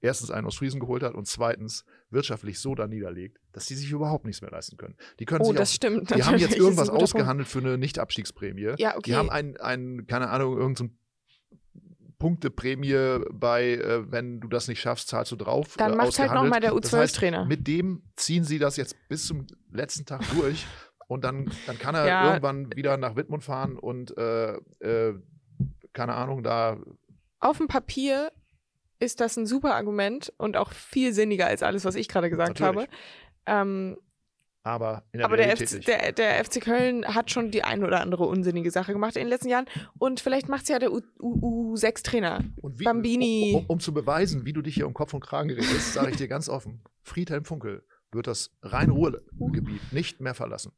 [0.00, 3.90] erstens einen aus Friesen geholt hat und zweitens wirtschaftlich so da niederlegt, dass die sich
[3.90, 4.96] überhaupt nichts mehr leisten können.
[5.18, 6.10] Die können Oh, sich das auch, stimmt.
[6.10, 6.40] die haben natürlich.
[6.42, 7.02] jetzt Das ist irgendwas guter Punkt.
[7.02, 8.74] ausgehandelt für eine Nicht-Abstiegsprämie.
[8.78, 9.02] Ja, okay.
[9.06, 10.98] Die haben ein, ein keine Ahnung, irgendein
[12.18, 15.76] Punkteprämie bei, äh, wenn du das nicht schaffst, zahlst du drauf.
[15.76, 16.42] Dann äh, macht halt ausgehandelt.
[16.44, 17.44] nochmal der Das heißt, U12-Trainer.
[17.44, 20.66] mit dem ziehen sie das jetzt bis zum letzten Tag durch
[21.08, 22.26] und dann, dann kann er Ja.
[22.28, 25.14] irgendwann wieder nach Wittmund fahren und äh, äh,
[25.92, 26.78] keine Ahnung, da
[27.38, 28.32] Auf dem Papier
[28.98, 32.60] ist das ein super Argument und auch viel sinniger als alles, was ich gerade gesagt
[32.60, 32.88] Natürlich.
[32.88, 32.96] habe.
[33.46, 33.96] Ähm,
[34.66, 38.00] aber in der aber der FC, der, der FC Köln hat schon die ein oder
[38.00, 39.66] andere unsinnige Sache gemacht in den letzten Jahren.
[39.96, 42.42] Und vielleicht macht es ja der U6-Trainer.
[42.60, 43.52] Und wie, Bambini.
[43.54, 46.10] Um, um, um zu beweisen, wie du dich hier um Kopf und Kragen redest, sage
[46.10, 50.72] ich dir ganz offen: Friedhelm Funkel wird das Rhein-Ruhr-Gebiet nicht mehr verlassen.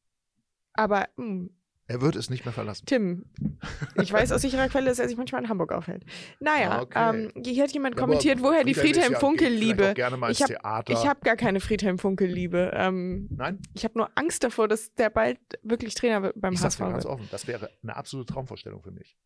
[0.75, 1.49] Aber mh,
[1.91, 2.85] Er wird es nicht mehr verlassen.
[2.87, 3.25] Tim,
[4.01, 6.05] ich weiß aus sicherer Quelle, dass er sich manchmal in Hamburg aufhält.
[6.39, 7.29] Naja, Okay.
[7.35, 9.91] ähm, hier hat jemand kommentiert, woher die Friedhelm ist Friedhelm ja- Funkel geht vielleicht Liebe.
[9.91, 10.93] auch gerne mal Ich ins hab- Theater.
[10.93, 12.71] Ich habe gar keine Friedhelm Funkel Liebe.
[12.75, 16.63] Ähm, Nein, ich habe nur Angst davor, dass der bald wirklich Trainer wird beim ich
[16.63, 17.15] HSV dir ganz wird.
[17.15, 19.17] offen, das wäre eine absolute Traumvorstellung für mich.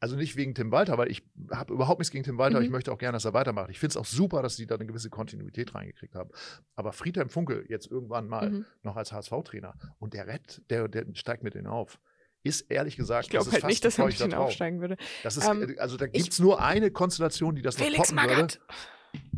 [0.00, 2.58] Also nicht wegen Tim Walter, weil ich habe überhaupt nichts gegen Tim Walter.
[2.58, 2.64] Mhm.
[2.66, 3.70] Ich möchte auch gerne, dass er weitermacht.
[3.70, 6.30] Ich finde es auch super, dass sie da eine gewisse Kontinuität reingekriegt haben.
[6.76, 8.64] Aber Friedhelm Funkel jetzt irgendwann mal Mhm.
[8.82, 11.98] noch als HSV-Trainer und der Rett, der, der steigt mit denen auf.
[12.42, 14.34] Ist ehrlich gesagt, Ich glaube halt fast nicht, dass er mit Traum.
[14.34, 14.98] aufsteigen würde.
[15.22, 18.22] Das ist, Ähm, also da gibt es nur eine Konstellation, die das noch Felix toppen
[18.24, 18.34] würde.
[18.34, 18.60] Magath.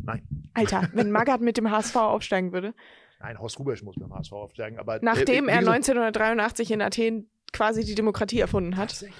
[0.03, 0.27] Nein.
[0.53, 2.73] Alter, wenn Magath mit dem HSV aufsteigen würde,
[3.19, 4.77] Nein, Horst Rubesch muss beim HSV aufsteigen.
[4.77, 9.17] Aber, nachdem äh, er gesagt, 1983 in Athen quasi die Demokratie erfunden hat, Tatsächlich.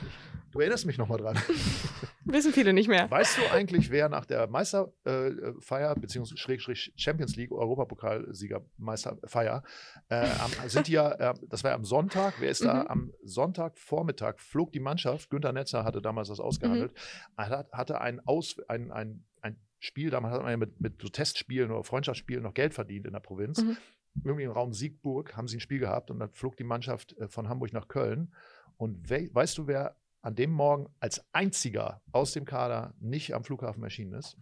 [0.57, 1.37] Du erinnerst mich nochmal dran.
[2.25, 3.11] wissen viele nicht mehr.
[3.11, 9.61] Weißt du eigentlich, wer nach der Meisterfeier, beziehungsweise Schrägstrich Champions League, Europapokalsieger Meisterfeier,
[10.09, 12.85] äh, am, sind die ja, äh, das war ja am Sonntag, wer ist da?
[12.85, 12.87] Mhm.
[12.87, 17.43] Am Sonntagvormittag flog die Mannschaft, Günter Netzer hatte damals das ausgehandelt, Mhm.
[17.43, 21.09] hat, hatte ein, Aus, ein, ein, ein Spiel, damals hat man ja mit, mit so
[21.09, 23.61] Testspielen oder Freundschaftsspielen noch Geld verdient in der Provinz.
[23.61, 23.77] Mhm.
[24.23, 27.27] Irgendwie im Raum Siegburg haben sie ein Spiel gehabt und dann flog die Mannschaft äh,
[27.27, 28.33] von Hamburg nach Köln.
[28.77, 29.95] Und we weißt du, wer
[30.27, 34.35] an dem Morgen als einziger aus dem Kader nicht am Flughafen erschienen ist?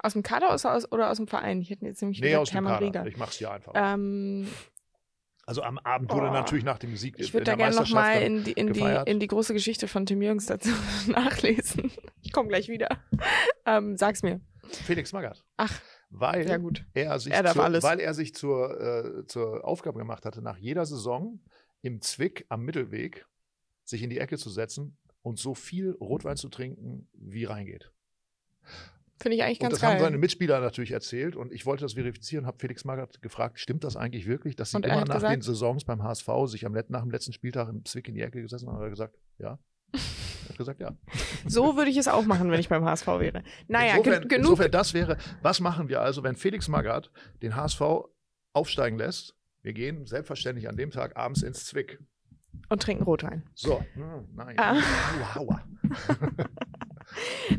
[0.00, 1.60] Aus dem Kader aus, aus, oder aus dem Verein?
[1.60, 2.86] Ich hätte jetzt nämlich Nee, aus dem Hermann Kader.
[2.86, 3.06] Rieger.
[3.06, 3.72] Ich mach's dir einfach.
[3.76, 4.48] Ähm,
[5.46, 6.32] also am Abend wurde Oh.
[6.32, 9.26] natürlich nach dem Sieg ich würde da gerne nochmal in die, in, die, in die
[9.28, 10.70] große Geschichte von Tim Jürgens dazu
[11.06, 11.90] nachlesen.
[12.22, 12.88] Ich komme gleich wieder.
[13.64, 14.40] Ähm, sag's mir.
[14.70, 15.44] Felix Magath.
[15.56, 16.84] Ach, Weil ja gut.
[16.94, 17.82] er sich, Er zur, alles.
[17.84, 21.40] weil er sich zur, äh, zur Aufgabe gemacht hatte, nach jeder Saison
[21.80, 23.24] im Zwick am Mittelweg
[23.84, 27.90] sich in die Ecke zu setzen und so viel Rotwein zu trinken, wie reingeht.
[29.20, 30.02] Finde ich eigentlich Und ganz das haben geil.
[30.02, 33.96] seine Mitspieler natürlich erzählt und ich wollte das verifizieren, habe Felix Magath gefragt, stimmt das
[33.96, 36.72] eigentlich wirklich, dass sie Und er immer nach gesagt- den Saisons beim HSV sich am,
[36.88, 38.76] nach dem letzten Spieltag im Zwick in die Ecke gesessen haben?
[38.76, 39.58] Hat er gesagt, ja.
[40.44, 40.96] Er hat gesagt, ja.
[41.46, 43.42] So würde ich es auch machen, wenn ich beim HSV wäre.
[43.66, 44.44] Naja, insofern, ge genug.
[44.52, 47.10] insofern, das wäre, was machen wir also, wenn Felix Magath
[47.42, 47.82] den HSV
[48.54, 49.34] aufsteigen lässt.
[49.62, 51.98] Wir gehen selbstverständlich an dem Tag abends ins Zwick.
[52.68, 53.44] Und trinken Rotwein.
[53.54, 54.56] So, hm, nein.
[54.58, 54.76] Ah.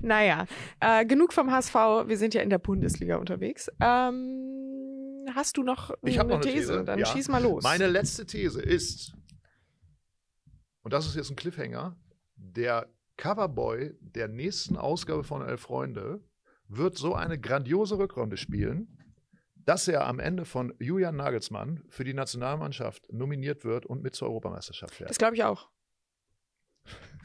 [0.01, 0.45] Naja,
[0.79, 1.73] äh, genug vom HSV.
[1.73, 3.69] Wir sind ja in der Bundesliga unterwegs.
[3.79, 6.73] Ähm, hast du noch Ich eine, noch eine These?
[6.73, 7.05] These, Dann ja.
[7.05, 7.63] schieß mal los.
[7.63, 9.15] Meine letzte These ist,
[10.83, 11.97] und das ist jetzt ein Cliffhanger,
[12.35, 16.23] der Coverboy der nächsten Ausgabe von Elf Freunde
[16.67, 18.98] wird so eine grandiose Rückrunde spielen,
[19.65, 24.27] dass er am Ende von Julian Nagelsmann für die Nationalmannschaft nominiert wird und mit zur
[24.29, 25.09] Europameisterschaft fährt.
[25.09, 25.69] Das glaube ich auch.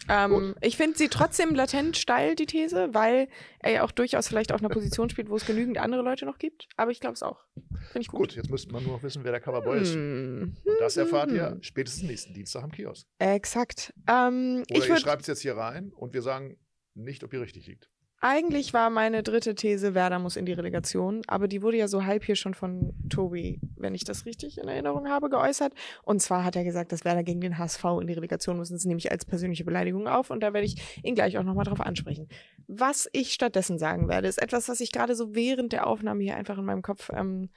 [0.08, 3.28] Ähm, ich finde sie trotzdem latent steil, die These, weil
[3.60, 6.38] er ja auch durchaus vielleicht auf einer Position spielt, wo es genügend andere Leute noch
[6.38, 6.68] gibt.
[6.76, 7.46] Aber ich glaube es auch.
[7.54, 8.20] Finde ich gut.
[8.20, 9.94] Gut, jetzt müsste man nur noch wissen, wer der Coverboy ist.
[9.94, 10.56] Hm.
[10.62, 13.06] Und das erfahrt ihr spätestens nächsten Dienstag am Kiosk.
[13.18, 13.94] Exakt.
[14.06, 16.58] Ähm, Oder ich ihr schreibt es jetzt hier rein und wir sagen
[16.94, 17.90] nicht, ob ihr richtig liegt.
[18.26, 22.06] Eigentlich war meine dritte These, Werder muss in die Relegation, aber die wurde ja so
[22.06, 25.74] halb hier schon von Tobi, wenn ich das richtig in Erinnerung habe, geäußert.
[26.04, 28.70] Und zwar hat er gesagt, dass Werder gegen den HSV in die Relegation muss.
[28.70, 31.66] Das nehme ich als persönliche Beleidigung auf und da werde ich ihn gleich auch nochmal
[31.66, 32.30] drauf ansprechen.
[32.66, 36.36] Was ich stattdessen sagen werde, ist etwas, was sich gerade so während der Aufnahme hier
[36.36, 37.50] einfach in meinem Kopf ähm,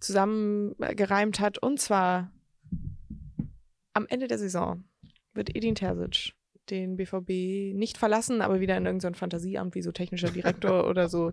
[0.00, 1.56] zusammengereimt hat.
[1.56, 2.30] Und zwar
[3.94, 4.84] am Ende der Saison
[5.32, 6.34] wird Edin Terzic
[6.70, 11.32] den BVB nicht verlassen, aber wieder in irgendein Fantasieamt wie so technischer Direktor oder so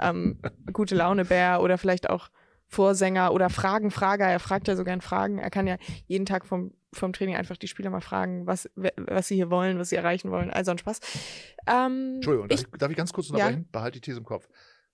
[0.00, 0.38] ähm,
[0.72, 2.28] gute Laune Bär oder vielleicht auch
[2.68, 4.26] Vorsänger oder Fragenfrager.
[4.26, 5.38] Er fragt ja so gern Fragen.
[5.38, 9.28] Er kann ja jeden Tag vom, vom Training einfach die Spieler mal fragen, was, was
[9.28, 10.50] sie hier wollen, was sie erreichen wollen.
[10.50, 10.98] Also ein Spaß.
[11.68, 13.34] Ähm, Entschuldigung, darf ich, ich, darf ich ganz kurz Ja.
[13.34, 13.68] unterbrechen?
[13.70, 14.48] Behalte die These im Kopf.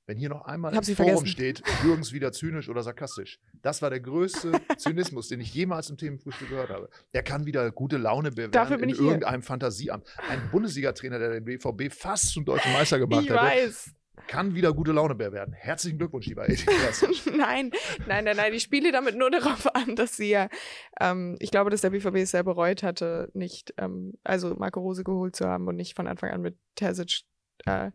[0.06, 1.26] Wenn hier noch einmal im Forum vergessen.
[1.28, 3.38] steht, Jürgens wieder zynisch oder sarkastisch.
[3.62, 6.88] Das war der größte Zynismus, den ich jemals im Themenfrühstück gehört habe.
[7.12, 8.32] Er kann wieder gute Laune
[8.78, 9.04] bin in hier.
[9.04, 10.04] irgendeinem Fantasieamt.
[10.28, 13.94] Ein Bundesliga-Trainer, der den BVB fast zum deutschen Meister gemacht ich hätte, weiß.
[14.26, 15.52] kann wieder gute Laune bewerten.
[15.52, 17.26] Herzlichen Glückwunsch, lieber Terzic.
[17.36, 17.70] nein,
[18.08, 18.52] nein, nein, nein.
[18.54, 20.48] Ich spiele damit nur darauf an, dass sie ja,
[21.00, 25.04] ähm, ich glaube, dass der BVB es sehr bereut hatte, nicht, ähm, also Marco Rose
[25.04, 27.22] geholt zu haben und nicht von Anfang an mit Terzic
[27.66, 27.92] äh,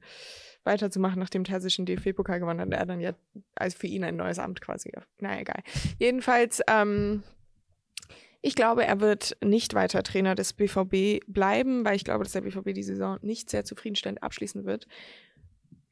[0.68, 2.72] weiterzumachen, nachdem Terzic den DFB-Pokal gewonnen hat.
[2.72, 3.14] Er dann ja
[3.56, 4.92] als für ihn ein neues Amt quasi.
[5.20, 5.64] Na egal.
[5.98, 7.24] Jedenfalls, ähm,
[8.42, 12.42] ich glaube, er wird nicht weiter Trainer des BVB bleiben, weil ich glaube, dass der
[12.42, 14.88] BVB die Saison nicht sehr zufriedenstellend abschließen wird.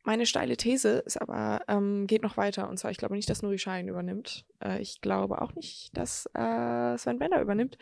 [0.04, 2.70] Meine steile These ist aber, ähm, geht noch weiter.
[2.70, 4.46] Und zwar, ich glaube nicht, dass Nuri Sahin übernimmt.
[4.64, 7.80] Äh, ich glaube auch nicht, dass äh, Sven Bender übernimmt.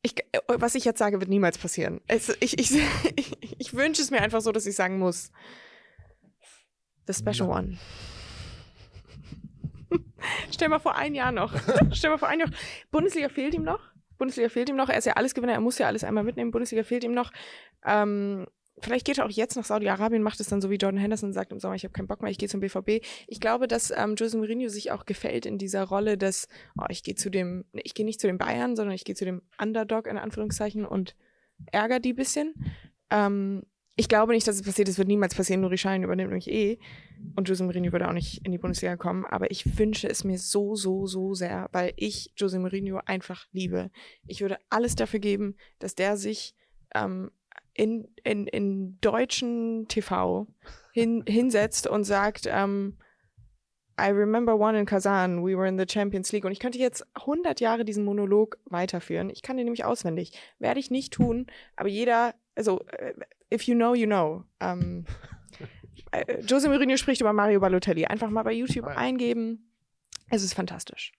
[0.00, 2.00] Ich, äh, was ich jetzt sage, wird niemals passieren.
[2.08, 2.72] Es, ich, ich,
[3.58, 5.30] ich wünsche es mir einfach so, dass ich sagen muss.
[7.06, 7.58] The Special Ja.
[7.58, 7.78] One.
[10.50, 11.54] Stell mal vor, ein Jahr noch.
[11.92, 12.56] Stell mal vor, ein Jahr noch.
[12.90, 13.80] Bundesliga fehlt ihm noch.
[14.18, 14.88] Bundesliga fehlt ihm noch.
[14.88, 15.52] Er ist ja alles Gewinner.
[15.52, 16.50] Er muss ja alles einmal mitnehmen.
[16.50, 17.32] Bundesliga fehlt ihm noch.
[17.84, 18.46] Ähm,
[18.80, 21.32] vielleicht geht er auch jetzt nach Saudi-Arabien, macht es dann so wie Jordan Henderson und
[21.32, 23.04] sagt im Sommer, ich habe keinen Bock mehr, ich gehe zum BVB.
[23.26, 27.02] Ich glaube, dass ähm, Jose Mourinho sich auch gefällt in dieser Rolle des, oh, ich
[27.02, 30.06] gehe zu dem, ich gehe nicht zu den Bayern, sondern ich gehe zu dem Underdog
[30.06, 31.16] in Anführungszeichen und
[31.70, 32.54] ärger die bisschen.
[33.10, 33.62] Ähm,
[33.94, 34.88] ich glaube nicht, dass es passiert.
[34.88, 35.60] Es wird niemals passieren.
[35.60, 36.78] Nuri Sahin übernimmt nämlich eh.
[37.36, 39.26] Und Jose Mourinho würde auch nicht in die Bundesliga kommen.
[39.26, 43.90] Aber ich wünsche es mir so, so, so sehr, weil ich Jose Mourinho einfach liebe.
[44.26, 46.54] Ich würde alles dafür geben, dass der sich
[46.94, 47.30] ähm,
[47.74, 50.46] in, in, in deutschen TV
[50.92, 52.96] hin, hinsetzt und sagt, ähm,
[54.00, 56.46] I remember one in Kazan, we were in the Champions League.
[56.46, 59.28] Und ich könnte jetzt 100 Jahre diesen Monolog weiterführen.
[59.28, 60.32] Ich kann den nämlich auswendig.
[60.58, 63.14] Werde ich nicht tun, aber jeder, also, äh,
[63.52, 64.44] if you know, you know.
[64.60, 65.04] Ähm,
[66.12, 68.04] äh, Jose Mourinho spricht über Mario Balotelli.
[68.06, 68.96] Einfach mal bei YouTube ja.
[68.96, 69.70] eingeben.
[70.30, 71.12] Es ist fantastisch.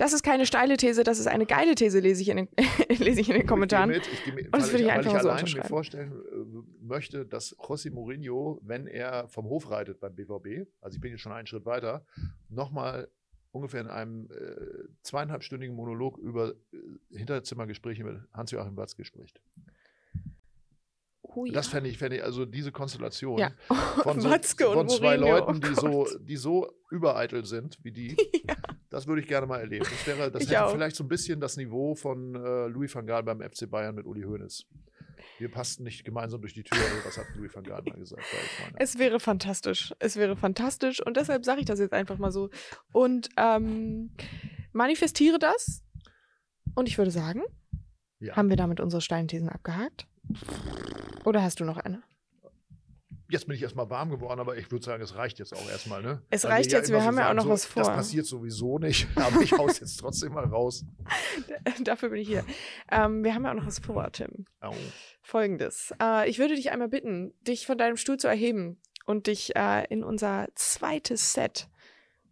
[0.00, 2.48] Das ist keine steile These, das ist eine geile These, lese ich in den,
[2.88, 3.90] lese ich in den Kommentaren.
[3.90, 5.22] Ich gehe mit, ich gehe mit, Und das weil würde ich weil einfach ich mal
[5.22, 5.68] so alleine mir unterschreiben.
[5.68, 11.02] vorstellen äh, möchte, dass José Mourinho, wenn er vom Hof reitet beim BVB, also ich
[11.02, 12.06] bin jetzt schon einen Schritt weiter,
[12.48, 13.08] nochmal
[13.52, 19.42] ungefähr in einem äh, zweieinhalbstündigen Monolog über äh, Hinterzimmergespräche mit Hans-Joachim Watzke spricht.
[21.34, 21.52] Oh, ja.
[21.52, 23.52] Das fände ich, fände ich, also diese Konstellation Ja.
[24.02, 28.16] von, so, von zwei Mourinho, Leuten, oh die, so, die so übereitel sind wie die,
[28.48, 28.56] Ja.
[28.90, 29.84] das würde ich gerne mal erleben.
[29.88, 30.72] Das, wäre, das Ich hätte auch.
[30.72, 34.06] vielleicht so ein bisschen das Niveau von äh, Louis van Gaal beim FC Bayern mit
[34.06, 34.66] Uli Hoeneß.
[35.38, 38.22] Wir passten nicht gemeinsam durch die Tür, das hat Louis van Gaal mal gesagt.
[38.76, 39.94] Es wäre fantastisch.
[39.98, 41.04] Es wäre fantastisch.
[41.04, 42.50] Und deshalb sage ich das jetzt einfach mal so.
[42.92, 44.10] Und ähm,
[44.72, 45.82] manifestiere das.
[46.74, 47.42] Und ich würde sagen,
[48.32, 50.06] haben wir damit unsere Steinthesen abgehakt?
[51.24, 52.02] Oder hast du noch eine?
[53.30, 56.02] Jetzt bin ich erstmal warm geworden, aber ich würde sagen, es reicht jetzt auch erstmal.
[56.02, 56.20] Ne?
[56.30, 57.84] Es Weil reicht wir jetzt, immer wir haben ja auch noch so, was vor.
[57.84, 60.84] Das passiert sowieso nicht, aber ich hau's jetzt trotzdem mal raus.
[61.84, 62.44] Dafür bin ich hier.
[62.90, 64.46] Ähm, wir haben ja auch noch was vor, Tim.
[64.60, 64.74] Au.
[65.22, 65.94] Folgendes.
[66.02, 69.84] Äh, ich würde dich einmal bitten, dich von deinem Stuhl zu erheben und dich äh,
[69.84, 71.68] in unser zweites Set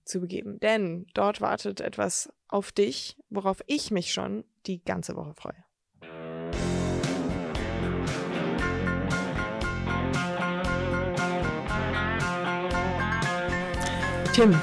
[0.05, 0.59] zu begeben.
[0.59, 5.68] Denn dort wartet etwas auf dich, worauf ich mich schon die ganze Woche freue.
[14.39, 14.55] Tim,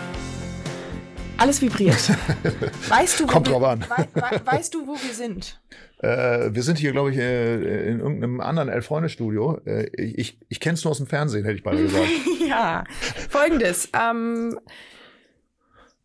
[1.37, 1.97] alles vibriert.
[2.87, 3.85] Weißt du, Kommt wir, drauf an.
[3.89, 5.59] wei- wei- weißt du, wo wir sind?
[5.99, 9.59] Äh, wir sind hier, glaube ich, äh, in irgendeinem anderen Elf-Freunde-Studio.
[9.65, 12.07] Äh, ich ich kenne es nur aus dem Fernsehen, hätte ich beinahe gesagt.
[12.47, 12.85] ja,
[13.29, 13.89] folgendes.
[13.93, 14.57] Ähm,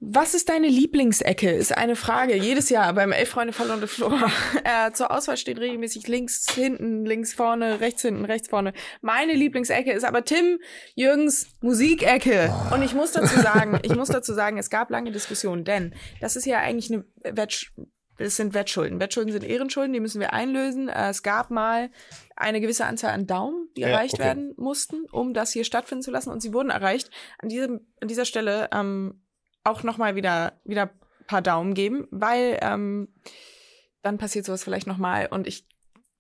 [0.03, 1.51] was ist deine Lieblingsecke?
[1.51, 2.35] Ist eine Frage.
[2.35, 4.31] Jedes Jahr beim Elf Freunde verlorene Flora.
[4.65, 8.73] Äh, zur Auswahl steht regelmäßig links hinten, links vorne, rechts hinten, rechts vorne.
[9.01, 10.59] Meine Lieblingsecke ist aber Tim
[10.95, 12.53] Jürgens Musikecke.
[12.73, 16.37] Und ich muss dazu sagen, ich muss dazu sagen, es gab lange Diskussionen, denn das
[16.37, 17.05] ist ja eigentlich eine
[17.37, 17.73] Wettsch
[18.21, 19.01] es sind Wettschulden.
[19.01, 20.89] Wettschulden sind Ehrenschulden, die müssen wir einlösen.
[20.89, 21.91] Äh, Es gab mal
[22.37, 24.25] eine gewisse Anzahl an Daumen, die Ja, erreicht okay.
[24.25, 26.31] werden mussten, um das hier stattfinden zu lassen.
[26.31, 27.11] Und sie wurden erreicht.
[27.39, 29.23] An, diesem, an dieser Stelle ähm,
[29.65, 30.91] auch nochmal wieder, wieder
[31.27, 33.09] paar Daumen geben, weil ähm,
[34.03, 35.29] dann passiert sowas vielleicht nochmal.
[35.31, 35.67] Und ich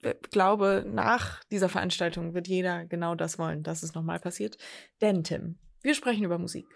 [0.02, 4.56] äh, glaube, nach dieser Veranstaltung wird jeder genau das wollen, dass es nochmal passiert.
[5.00, 6.66] Denn, Tim, wir sprechen über Musik.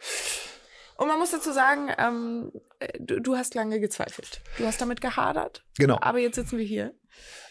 [0.96, 4.40] Und man muss dazu sagen, ähm, äh, du, du hast lange gezweifelt.
[4.58, 5.64] Du hast damit gehadert.
[5.78, 5.98] Genau.
[6.00, 6.94] Aber jetzt sitzen wir hier.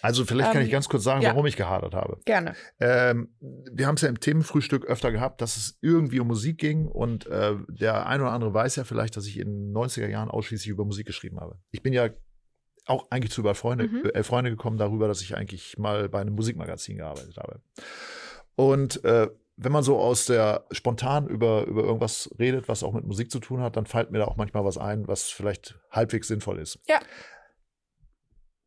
[0.01, 1.29] Also vielleicht kann Ähm, ich ganz kurz sagen, ja.
[1.29, 2.19] warum ich gehadert habe.
[2.25, 2.53] Gerne.
[2.79, 6.87] Ähm, wir haben es ja im Themenfrühstück öfter gehabt, dass es irgendwie um Musik ging
[6.87, 10.29] und äh, der ein oder andere weiß ja vielleicht, dass ich in den 90er Jahren
[10.29, 11.57] ausschließlich über Musik geschrieben habe.
[11.71, 12.09] Ich bin ja
[12.85, 14.09] auch eigentlich zu über Freunde, Mhm.
[14.13, 17.61] äh, Freunde gekommen darüber, dass ich eigentlich mal bei einem Musikmagazin gearbeitet habe.
[18.55, 23.05] Und äh, wenn man so aus der spontan über, über irgendwas redet, was auch mit
[23.05, 26.27] Musik zu tun hat, dann fällt mir da auch manchmal was ein, was vielleicht halbwegs
[26.27, 26.79] sinnvoll ist.
[26.87, 26.99] Ja.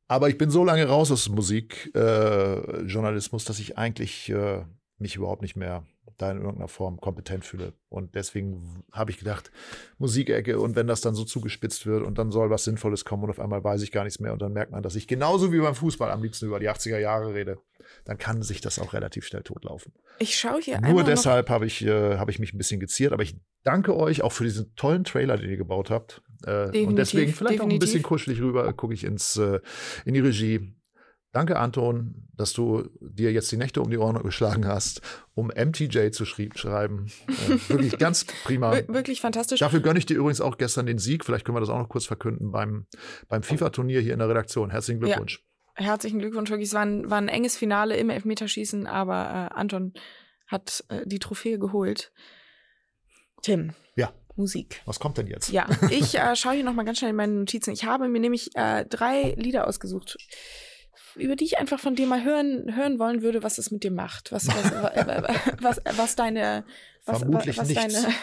[0.08, 4.64] Aber ich bin so lange raus aus Musikjournalismus, äh, dass ich eigentlich äh,
[4.98, 5.84] mich überhaupt nicht mehr
[6.18, 7.72] da in irgendeiner Form kompetent fühle.
[7.88, 9.50] Und deswegen habe ich gedacht,
[9.98, 13.30] Musikecke und wenn das dann so zugespitzt wird und dann soll was Sinnvolles kommen und
[13.30, 15.58] auf einmal weiß ich gar nichts mehr und dann merkt man, dass ich genauso wie
[15.58, 17.58] beim Fußball am liebsten über die 80er Jahre rede,
[18.04, 19.92] dann kann sich das auch relativ schnell totlaufen.
[20.18, 23.22] Ich schaue hier Nur deshalb habe ich, äh, habe ich mich ein bisschen geziert, aber
[23.22, 26.22] ich danke euch auch für diesen tollen Trailer, den ihr gebaut habt.
[26.42, 27.80] Äh, Definitiv, und deswegen vielleicht auch ein definitiv.
[27.80, 29.60] bisschen kuschelig rüber, gucke ich ins, äh,
[30.04, 30.74] in die Regie.
[31.32, 35.02] Danke, Anton, dass du dir jetzt die Nächte um die Ohren geschlagen hast,
[35.34, 37.12] um MTJ zu schreiben.
[37.28, 38.72] Äh, wirklich ganz prima.
[38.74, 39.60] wir- wirklich fantastisch.
[39.60, 41.24] Dafür gönne ich dir übrigens auch gestern den Sieg.
[41.26, 42.86] Vielleicht können wir das auch noch kurz verkünden beim,
[43.28, 44.70] beim FIFA-Turnier hier in der Redaktion.
[44.70, 45.06] Herzlichen Ja.
[45.08, 45.44] Glückwunsch.
[45.74, 46.68] Herzlichen Glückwunsch, wirklich.
[46.68, 49.92] Es war ein, war ein enges Finale im Elfmeterschießen, aber äh, Anton
[50.46, 52.12] hat äh, die Trophäe geholt.
[53.42, 53.74] Tim.
[53.94, 54.12] Ja.
[54.36, 54.80] Musik.
[54.86, 55.50] Was kommt denn jetzt?
[55.50, 57.72] Ja, ich äh, schaue hier nochmal ganz schnell in meine Notizen.
[57.72, 60.16] Ich habe mir nämlich äh, drei Lieder ausgesucht,
[61.14, 63.90] über die ich einfach von dir mal hören, hören wollen würde, was es mit dir
[63.90, 64.32] macht.
[64.32, 66.64] Was, was, was, was, was deine.
[67.04, 68.02] Was, Vermutlich was nichts.
[68.02, 68.14] deine.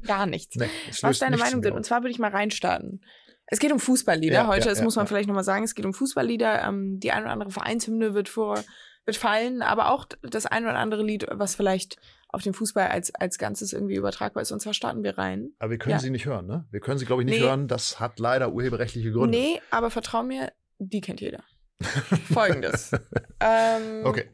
[0.06, 0.56] gar nichts.
[0.56, 0.68] Nee,
[1.02, 1.74] was deine nichts Meinung in sind.
[1.74, 3.02] Und zwar würde ich mal reinstarten.
[3.46, 5.08] Es geht um Fußballlieder Ja, heute, ja, das ja, muss man ja.
[5.08, 5.64] vielleicht nochmal sagen.
[5.64, 6.62] Es geht um Fußballlieder.
[6.62, 8.62] Ähm, die ein oder andere Vereinshymne wird vor,
[9.06, 11.96] wird fallen, aber auch das ein oder andere Lied, was vielleicht
[12.28, 14.52] auf den Fußball als, als Ganzes irgendwie übertragbar ist.
[14.52, 15.50] Und zwar starten wir rein.
[15.58, 15.98] Aber wir können Ja.
[15.98, 16.64] sie nicht hören, ne?
[16.70, 17.44] Wir können sie, glaube ich, nicht Nee.
[17.46, 17.66] hören.
[17.66, 19.36] Das hat leider urheberrechtliche Gründe.
[19.36, 21.42] Nee, aber vertrau mir, die kennt jeder.
[22.32, 22.92] Folgendes.
[23.40, 24.28] ähm, Okay.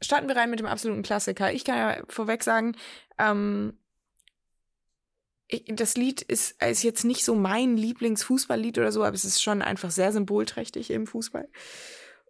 [0.00, 1.52] Starten wir rein mit dem absoluten Klassiker.
[1.52, 2.76] Ich kann ja vorweg sagen,
[3.18, 3.78] ähm,
[5.46, 9.42] ich, das Lied ist, ist jetzt nicht so mein Lieblingsfußballlied oder so, aber es ist
[9.42, 11.48] schon einfach sehr symbolträchtig im Fußball.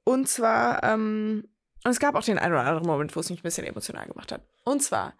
[0.05, 1.49] Und zwar, ähm,
[1.85, 4.07] und es gab auch den einen oder anderen Moment, wo es mich ein bisschen emotional
[4.07, 4.43] gemacht hat.
[4.65, 5.15] Und zwar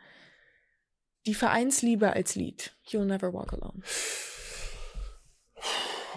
[1.27, 2.77] die Vereinsliebe als Lied.
[2.87, 3.81] You'll never walk alone.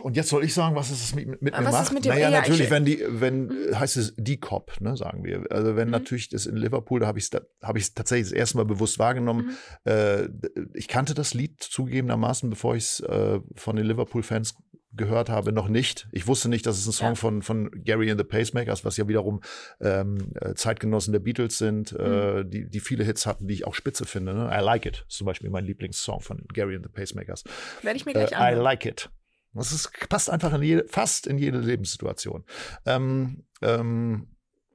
[0.04, 1.94] Und jetzt soll ich sagen, was es mit, mit mir ist macht?
[1.94, 5.24] mit naja, ja, natürlich, ich- wenn die, wenn äh, heißt es die Cop, ne, sagen
[5.24, 5.46] wir.
[5.50, 5.92] Also wenn Mhm.
[5.92, 9.00] natürlich das in Liverpool, da habe ich es habe ich tatsächlich das erste Mal bewusst
[9.00, 9.56] wahrgenommen.
[9.86, 9.92] Mhm.
[9.92, 10.30] Äh,
[10.74, 14.56] ich kannte das Lied zugegebenermaßen, bevor ich es äh, von den Liverpool-Fans
[14.98, 16.08] gehört habe, noch nicht.
[16.14, 17.16] Ich wusste nicht, dass es ein Song Ja.
[17.16, 19.42] von, von Gary and the Pacemakers, was ja wiederum
[19.82, 22.50] ähm, äh, Zeitgenossen der Beatles sind, äh, Mhm.
[22.50, 24.34] die, die viele Hits hatten, die ich auch spitze finde.
[24.34, 24.50] Ne?
[24.54, 27.44] I Like It, ist zum Beispiel mein Lieblingssong von Gary and the Pacemakers.
[27.82, 28.64] Werde ich mir Äh, gleich I anhören.
[28.64, 29.10] like it.
[29.56, 32.44] Das ist, passt einfach in jede, fast in jede Lebenssituation.
[32.86, 34.28] Ähm, ähm,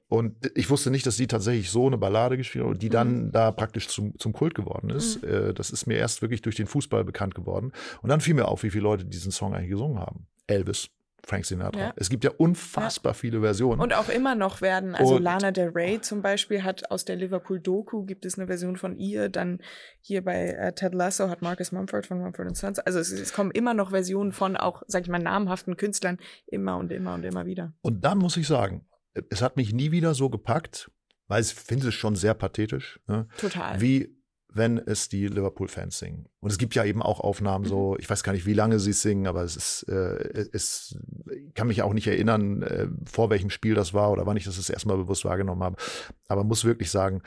[0.07, 3.51] und ich wusste nicht, dass die tatsächlich so eine Ballade gespielt hat die dann da
[3.51, 5.23] praktisch zum, zum Kult geworden ist.
[5.23, 5.29] Mhm.
[5.29, 7.71] Äh, das ist mir erst wirklich durch den Fußball bekannt geworden.
[8.01, 10.27] Und dann fiel mir auf, wie viele Leute diesen Song eigentlich gesungen haben.
[10.47, 10.89] Elvis,
[11.25, 11.79] Frank Sinatra.
[11.79, 11.93] Ja.
[11.95, 13.79] Es gibt ja unfassbar viele Versionen.
[13.81, 17.15] Und auch immer noch werden, also Und- Lana Del Rey zum Beispiel hat aus der
[17.15, 19.59] Liverpool-Doku, gibt es eine Version von ihr, dann
[19.99, 23.51] hier bei äh, Ted Lasso hat Marcus Mumford von Mumford Sons, also es, es kommen
[23.51, 27.45] immer noch Versionen von auch, sag ich mal, namhaften Künstlern, immer und immer und immer
[27.45, 27.73] wieder.
[27.81, 28.87] Und dann muss ich sagen,
[29.29, 30.89] es hat mich nie wieder so gepackt,
[31.27, 33.27] weil ich finde es schon sehr pathetisch, ne?
[33.37, 33.79] Total.
[33.79, 34.17] wie
[34.53, 36.25] wenn es die Liverpool-Fans singen.
[36.41, 38.93] Und es gibt ja eben auch Aufnahmen so, ich weiß gar nicht, wie lange sie
[38.93, 40.97] singen, aber es ist, äh, es
[41.53, 44.57] kann mich auch nicht erinnern, äh, vor welchem Spiel das war oder wann ich das
[44.57, 45.77] das erste Mal bewusst wahrgenommen habe.
[46.27, 47.21] Aber muss wirklich sagen,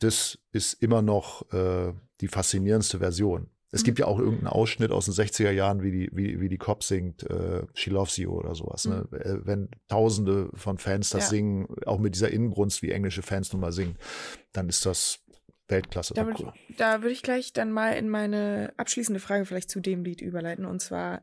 [0.00, 3.48] das ist immer noch äh, die faszinierendste Version.
[3.72, 6.56] Es gibt ja auch irgendeinen Ausschnitt aus den 60er Jahren, wie die, wie, wie die
[6.56, 8.86] Cop singt, äh, She Loves You oder sowas.
[8.86, 9.06] Ne?
[9.12, 11.28] Äh, Wenn Tausende von Fans das Ja.
[11.30, 13.96] singen, auch mit dieser Inbrunst, wie englische Fans nun mal singen,
[14.52, 15.18] dann ist das
[15.68, 16.14] Weltklasse.
[16.14, 16.52] Da cool.
[16.76, 20.64] Da würde ich gleich dann mal in meine abschließende Frage vielleicht zu dem Lied überleiten.
[20.64, 21.22] Und zwar,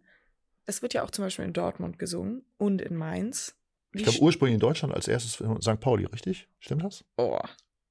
[0.65, 3.56] das wird ja auch zum Beispiel in Dortmund gesungen und in Mainz.
[3.91, 5.79] Wie Ich glaube, ursprünglich in Deutschland als erstes in St.
[5.79, 6.47] Pauli, richtig?
[6.60, 7.06] Stimmt das?
[7.17, 7.39] oh,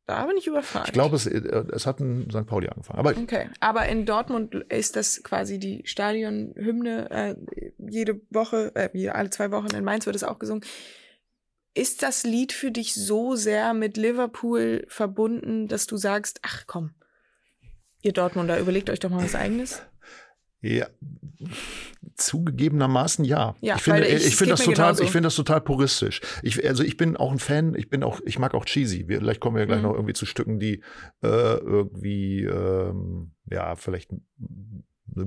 [0.06, 0.88] da bin ich überfragt.
[0.88, 2.46] Ich glaube, es, äh, es hat in St.
[2.46, 2.98] Pauli angefangen.
[2.98, 7.34] Aber Okay, aber in Dortmund ist das quasi die Stadionhymne äh,
[7.78, 10.64] jede Woche, äh, alle zwei Wochen in Mainz wird es auch gesungen.
[11.74, 16.90] Ist das Lied für dich so sehr mit Liverpool verbunden, dass du sagst, ach komm,
[18.02, 19.82] ihr Dortmunder, überlegt euch doch mal was eigenes?
[20.60, 20.86] Ja,
[22.16, 23.54] zugegebenermaßen ja.
[23.60, 25.02] Ja, ich finde, ich- ich, finde das total, genauso.
[25.04, 26.20] ich finde das total puristisch.
[26.42, 27.74] Ich, also ich bin auch ein Fan.
[27.74, 29.08] Ich bin auch, ich mag auch cheesy.
[29.08, 29.88] Wir, vielleicht kommen wir gleich Mhm.
[29.88, 30.82] noch irgendwie zu Stücken, die
[31.22, 34.10] äh, irgendwie ähm, ja vielleicht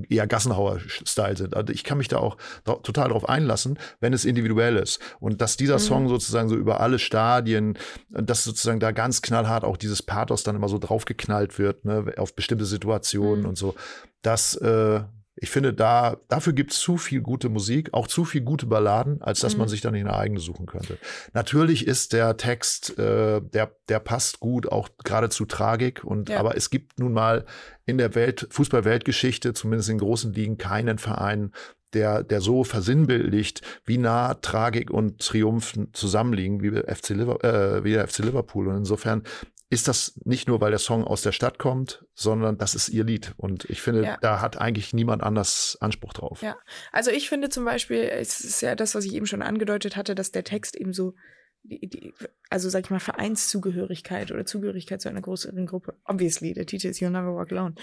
[0.09, 1.55] eher Gassenhauer-Style sind.
[1.55, 4.99] Also ich kann mich da auch total drauf einlassen, wenn es individuell ist.
[5.19, 5.79] Und dass dieser Mhm.
[5.79, 7.77] Song sozusagen so über alle Stadien,
[8.09, 12.35] dass sozusagen da ganz knallhart auch dieses Pathos dann immer so draufgeknallt wird, ne, auf
[12.35, 13.49] bestimmte Situationen Mhm.
[13.49, 13.75] und so.
[14.21, 15.01] Das, äh,
[15.37, 19.21] ich finde, da, dafür gibt es zu viel gute Musik, auch zu viel gute Balladen,
[19.21, 19.59] als dass Mhm.
[19.59, 20.97] man sich da nicht eine eigene suchen könnte.
[21.33, 26.03] Natürlich ist der Text, äh, der, der passt gut, auch gerade zu Tragik.
[26.05, 26.39] Und Ja.
[26.39, 27.45] aber es gibt nun mal
[27.85, 31.51] in der Welt, Fußball-Weltgeschichte, zumindest in großen Ligen, keinen Verein,
[31.93, 38.07] der, der so versinnbildlicht, wie nah Tragik und Triumph zusammenliegen, wie FC, äh, wie der
[38.07, 38.67] FC Liverpool.
[38.67, 39.23] Und insofern
[39.69, 43.03] ist das nicht nur, weil der Song aus der Stadt kommt, sondern das ist ihr
[43.03, 43.33] Lied.
[43.37, 44.17] Und ich finde, Ja.
[44.21, 46.41] da hat eigentlich niemand anders Anspruch drauf.
[46.41, 46.55] Ja.
[46.91, 50.13] Also ich finde zum Beispiel, es ist ja das, was ich eben schon angedeutet hatte,
[50.13, 51.15] dass der Text eben so,
[51.63, 52.13] die, die,
[52.51, 56.99] also sag ich mal, Vereinszugehörigkeit oder Zugehörigkeit zu einer größeren Gruppe, obviously, der Titel ist
[57.01, 57.73] You'll Never Walk Alone,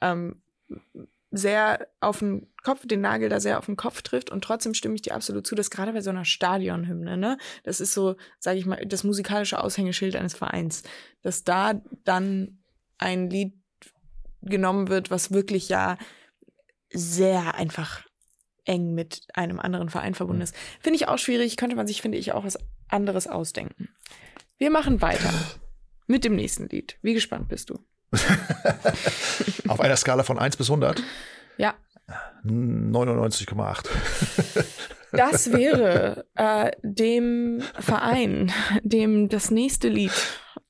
[0.00, 0.42] ähm,
[1.32, 4.94] sehr auf den Kopf, den Nagel da sehr auf den Kopf trifft und trotzdem stimme
[4.94, 8.58] ich dir absolut zu, dass gerade bei so einer Stadionhymne, ne, das ist so, sage
[8.58, 10.82] ich mal, das musikalische Aushängeschild eines Vereins,
[11.22, 12.62] dass da dann
[12.98, 13.54] ein Lied
[14.42, 15.96] genommen wird, was wirklich ja
[16.92, 18.04] sehr einfach
[18.64, 20.54] eng mit einem anderen Verein verbunden ist.
[20.80, 23.88] Finde ich auch schwierig, könnte man sich, finde ich, auch was anderes ausdenken.
[24.58, 25.32] Wir machen weiter
[26.06, 26.98] mit dem nächsten Lied.
[27.02, 27.78] Wie gespannt bist du?
[29.68, 31.02] Auf einer Skala von 1 bis 100,
[31.58, 31.74] Ja,
[32.44, 33.86] 99,8.
[35.12, 40.12] das wäre äh, dem Verein, dem das nächste Lied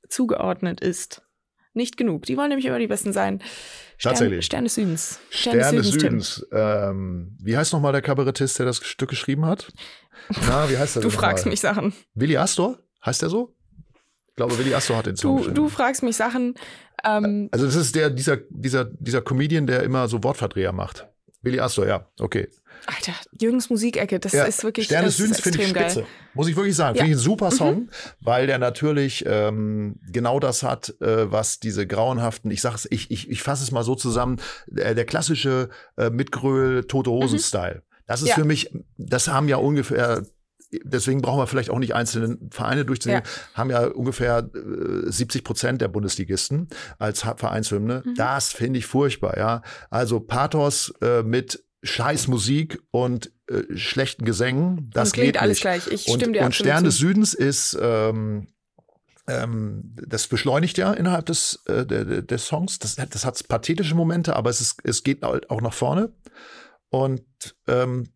[0.08, 1.22] zugeordnet ist.
[1.74, 2.24] Nicht genug.
[2.26, 3.40] Die wollen nämlich immer die Besten sein.
[3.96, 4.44] Stern, Tatsächlich.
[4.44, 5.20] Stern des Südens.
[5.30, 6.00] Stern des Tim.
[6.00, 6.46] Südens.
[6.52, 9.72] Ähm, wie heißt nochmal der Kabarettist, der das Stück geschrieben hat?
[10.46, 11.50] Na, wie heißt der Du fragst mal?
[11.52, 11.94] mich Sachen.
[12.14, 12.78] Willi Astor?
[13.04, 13.56] Heißt der so?
[14.32, 15.54] Ich glaube, Willi Astor hat den Song Du, geschrieben.
[15.56, 16.54] du fragst mich Sachen.
[17.04, 21.06] Ähm, Also das ist der, dieser, dieser, dieser Comedian, der immer so Wortverdreher macht.
[21.42, 22.48] Willi Astor, ja, okay.
[22.86, 26.00] Alter, Jürgens Musikecke, das Ja, ist wirklich Stern des Südens finde ich spitze.
[26.00, 26.06] geil.
[26.34, 26.96] Muss ich wirklich sagen.
[26.96, 27.02] Ja.
[27.04, 27.90] Finde ich ein super Song,
[28.20, 33.28] weil der natürlich ähm, genau das hat, äh, was diese grauenhaften, ich sag's, ich, ich,
[33.30, 34.40] ich fasse es mal so zusammen,
[34.74, 35.68] äh, der klassische
[35.98, 37.82] äh, Mitgröl Tote Hosen-Style.
[38.06, 38.30] Das ist Mhm.
[38.30, 38.34] Ja.
[38.36, 40.24] für mich, das haben ja ungefähr
[40.84, 43.22] Deswegen brauchen wir vielleicht auch nicht einzelne Vereine durchzunehmen.
[43.54, 48.02] Haben ja ungefähr äh, 70 Prozent der Bundesligisten als Vereinshymne.
[48.04, 48.14] Mhm.
[48.14, 49.62] Das finde ich furchtbar, ja.
[49.90, 55.56] Also Pathos äh, mit scheiß Musik und äh, schlechten Gesängen, das und klingt geht alles
[55.56, 55.62] nicht.
[55.62, 55.86] gleich.
[55.88, 57.00] Ich Und, stimme dir und Stern des zu.
[57.08, 58.46] Südens ist, ähm,
[59.28, 62.78] ähm, das beschleunigt ja innerhalb des, äh, der- des Songs.
[62.78, 66.12] Das, hat- das hat pathetische Momente, aber es, ist, es geht halt auch nach vorne.
[66.88, 67.22] Und
[67.68, 68.08] ähm,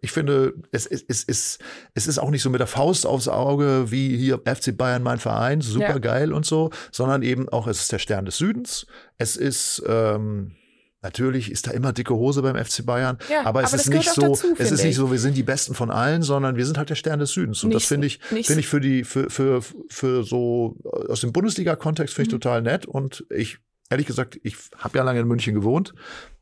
[0.00, 1.58] ich finde, es, es, es, es,
[1.94, 5.18] es ist auch nicht so mit der Faust aufs Auge wie hier FC Bayern, mein
[5.18, 5.98] Verein, super Ja.
[5.98, 8.86] geil und so, sondern eben auch, es ist der Stern des Südens.
[9.16, 10.52] Es ist, ähm,
[11.00, 13.94] natürlich ist da immer dicke Hose beim FC Bayern, Ja, aber es aber ist das
[13.94, 14.96] nicht so, dazu, es ist finde nicht ich.
[14.96, 17.62] so, wir sind die Besten von allen, sondern wir sind halt der Stern des Südens.
[17.62, 21.20] Und das Nicht- finde ich, finde ich für die, für, für, für so, äh, aus
[21.20, 22.40] dem Bundesliga-Kontext finde ich Mhm.
[22.40, 23.58] total nett und ich,
[23.90, 25.94] ehrlich gesagt, ich habe ja lange in München gewohnt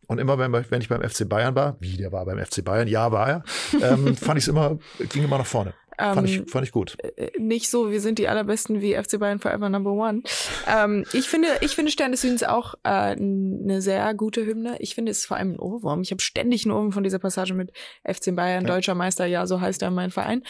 [0.06, 2.88] und immer, wenn, wenn ich beim FC Bayern war, wie der war beim FC Bayern,
[2.88, 3.44] ja, war er,
[3.82, 4.78] ähm, fand ich es immer,
[5.10, 5.74] ging immer nach vorne.
[5.98, 6.96] Ähm, fand, ich, fand ich gut.
[7.02, 10.22] äh, nicht so, wir sind die allerbesten wie FC Bayern Forever Number One.
[10.66, 14.76] ähm, ich finde, ich finde Stern des Südens auch äh, eine sehr gute Hymne.
[14.80, 16.02] Ich finde es ist vor allem ein Ohrwurm.
[16.02, 17.72] Ich habe ständig einen Ohrwurm von dieser Passage mit
[18.04, 18.74] FC Bayern, Ja.
[18.74, 20.42] deutscher Meister, ja, so heißt er mein Verein.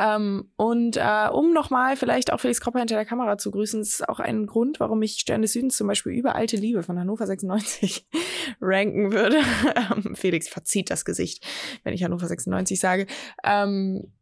[0.00, 4.08] Ähm, und äh, um nochmal vielleicht auch Felix Kropper hinter der Kamera zu grüßen, ist
[4.08, 7.26] auch ein Grund, warum ich Stern des Südens zum Beispiel über Alte Liebe von Hannover
[7.26, 8.06] 96
[8.60, 9.38] ranken würde.
[9.76, 11.44] Ähm, Felix verzieht das Gesicht,
[11.82, 13.06] wenn ich Hannover 96 sage.
[13.44, 14.12] Ähm,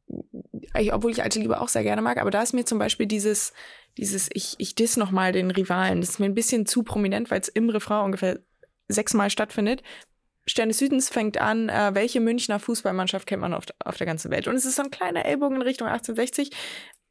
[0.79, 3.07] ich, obwohl ich Alte Liebe auch sehr gerne mag, aber da ist mir zum Beispiel
[3.07, 3.53] dieses,
[3.97, 7.41] dieses, ich, ich diss nochmal den Rivalen, das ist mir ein bisschen zu prominent, weil
[7.41, 8.41] es im Refrain ungefähr
[8.89, 9.83] sechsmal stattfindet.
[10.47, 14.31] Stern des Südens fängt an, äh, welche Münchner Fußballmannschaft kennt man auf, auf der ganzen
[14.31, 14.49] Welt?
[14.49, 16.51] Und es ist so ein kleiner Ellbogen in Richtung 1860,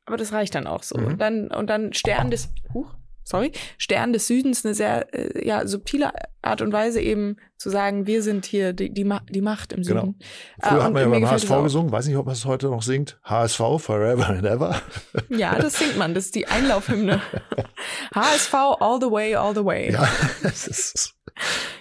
[0.06, 0.98] aber das reicht dann auch so.
[0.98, 1.06] Mhm.
[1.06, 2.94] Und dann, und dann Stern des, huch,
[3.24, 8.08] sorry, Stern des Südens, eine sehr äh, ja, subtile Art und Weise eben zu sagen,
[8.08, 10.02] wir sind hier die, die, Ma die Macht im Genau.
[10.02, 10.20] Süden.
[10.62, 12.82] Früher Äh, hat man ja beim HSV gesungen, weiß nicht, ob man es heute noch
[12.82, 13.20] singt.
[13.24, 14.82] HSV, Forever and Ever.
[15.30, 17.22] Ja, das singt man, das ist die Einlaufhymne.
[18.16, 19.92] HSV all the way, all the way.
[19.92, 20.08] Ja,
[20.44, 21.14] das ist.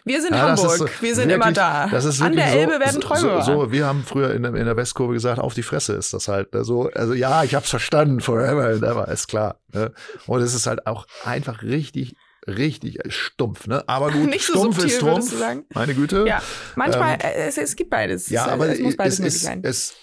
[0.05, 1.89] Wir sind Ja, Hamburg, so- wir sind wirklich, immer da.
[1.89, 4.55] Das ist An der so, Elbe werden Träume so, so, wir haben früher in, der-
[4.55, 6.55] in der Westkurve gesagt, auf die Fresse ist das halt.
[6.55, 6.65] Ne?
[6.65, 9.57] So, also ja, ich hab's verstanden, forever and ever, ist klar.
[9.73, 9.93] Ne?
[10.27, 12.15] Und es ist halt auch einfach richtig,
[12.47, 13.67] richtig stumpf.
[13.67, 13.87] Ne?
[13.89, 15.39] Aber gut, Nicht so stumpf subtil, ist Trumpf.
[15.39, 15.65] sagen?
[15.75, 16.25] Meine Güte.
[16.27, 16.43] Ja,
[16.77, 18.29] manchmal, äh, es, es gibt beides.
[18.31, 19.61] Ja, es, aber es muss beides es, möglich sein.
[19.65, 19.95] es,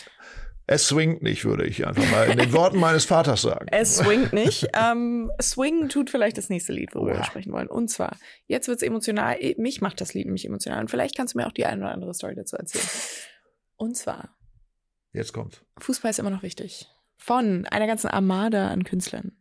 [0.70, 3.68] es swingt nicht, würde ich einfach mal in den Worten meines Vaters sagen.
[3.72, 4.68] Es swingt nicht.
[4.74, 7.18] ähm, swingen tut vielleicht das nächste Lied, worüber ja.
[7.20, 7.68] wir sprechen wollen.
[7.68, 8.18] Und zwar,
[8.48, 9.38] jetzt wird's emotional.
[9.40, 10.82] Eh, Mich macht das Lied nämlich emotional.
[10.82, 12.86] Und vielleicht kannst du mir auch die eine oder andere Story dazu erzählen.
[13.78, 14.36] Und zwar,
[15.14, 15.64] Jetzt kommt.
[15.80, 16.88] Fußball ist immer noch wichtig.
[17.18, 19.37] Von einer ganzen Armada an Künstlern.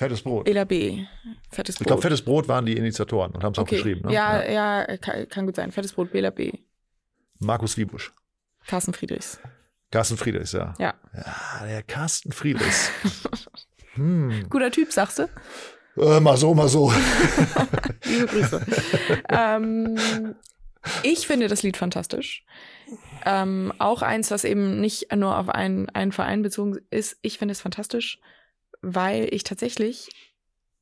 [0.00, 0.48] Fettes Brot.
[0.48, 1.04] Ela B.
[1.50, 1.82] Fettes Brot.
[1.82, 3.76] Ich glaube, Fettes Brot waren die Initiatoren und haben es auch okay.
[3.76, 4.08] geschrieben.
[4.08, 4.14] Ne?
[4.14, 5.72] Ja, ja, kann, kann gut sein.
[5.72, 6.52] Fettes Brot, Bela B.
[7.38, 8.10] Markus Wiebusch.
[8.66, 9.38] Carsten Friedrichs.
[9.90, 10.74] Carsten Friedrichs, ja.
[10.78, 10.94] Ja.
[11.14, 12.90] Ja, der Carsten Friedrichs.
[13.92, 14.46] hm.
[14.48, 15.28] Guter Typ, sagst du?
[15.98, 16.90] Äh, mal so, mal so.
[18.04, 18.66] Liebe Grüße.
[19.28, 20.34] ähm,
[21.02, 22.46] ich finde das Lied fantastisch.
[23.26, 27.18] Ähm, auch eins, was eben nicht nur auf einen, einen Verein bezogen ist.
[27.20, 28.18] Ich finde es fantastisch,
[28.82, 30.08] weil ich tatsächlich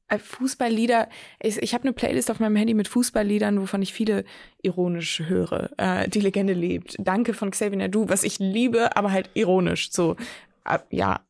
[0.08, 1.08] äh, Fußballlieder,
[1.42, 4.24] ich, ich habe eine Playlist auf meinem Handy mit Fußballliedern, wovon ich viele
[4.62, 5.70] ironisch höre.
[5.76, 6.96] Äh, Die Legende lebt.
[6.98, 9.90] Danke von Xavier Nadu, was ich liebe, aber halt ironisch.
[9.92, 10.16] So,
[10.64, 11.20] äh, ja,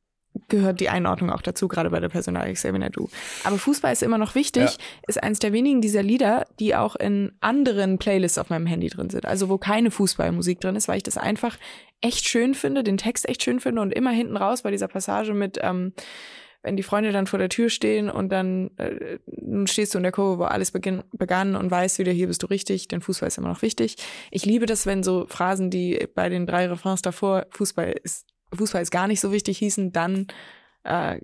[0.47, 3.09] gehört die Einordnung auch dazu, gerade bei der Personalie Xavier Nadu.
[3.43, 4.85] Aber Fußball ist immer noch wichtig, Ja.
[5.09, 9.11] ist eins der wenigen dieser Lieder, die auch in anderen Playlists auf meinem Handy drin
[9.11, 9.27] sind.
[9.27, 11.59] Also wo keine Fußballmusik drin ist, weil ich das einfach
[12.01, 15.35] echt schön finde, den Text echt schön finde und immer hinten raus bei dieser Passage
[15.35, 15.93] mit, ähm,
[16.63, 20.03] wenn die Freunde dann vor der Tür stehen und dann äh, nun stehst du in
[20.03, 23.29] der Kurve, wo alles beginn, begann und weißt wieder, hier bist du richtig, denn Fußball
[23.29, 23.97] ist immer noch wichtig.
[24.31, 28.83] Ich liebe das, wenn so Phrasen, die bei den drei Refrains davor, Fußball ist, Fußball
[28.83, 30.27] ist gar nicht so wichtig hießen, dann
[30.85, 31.21] äh,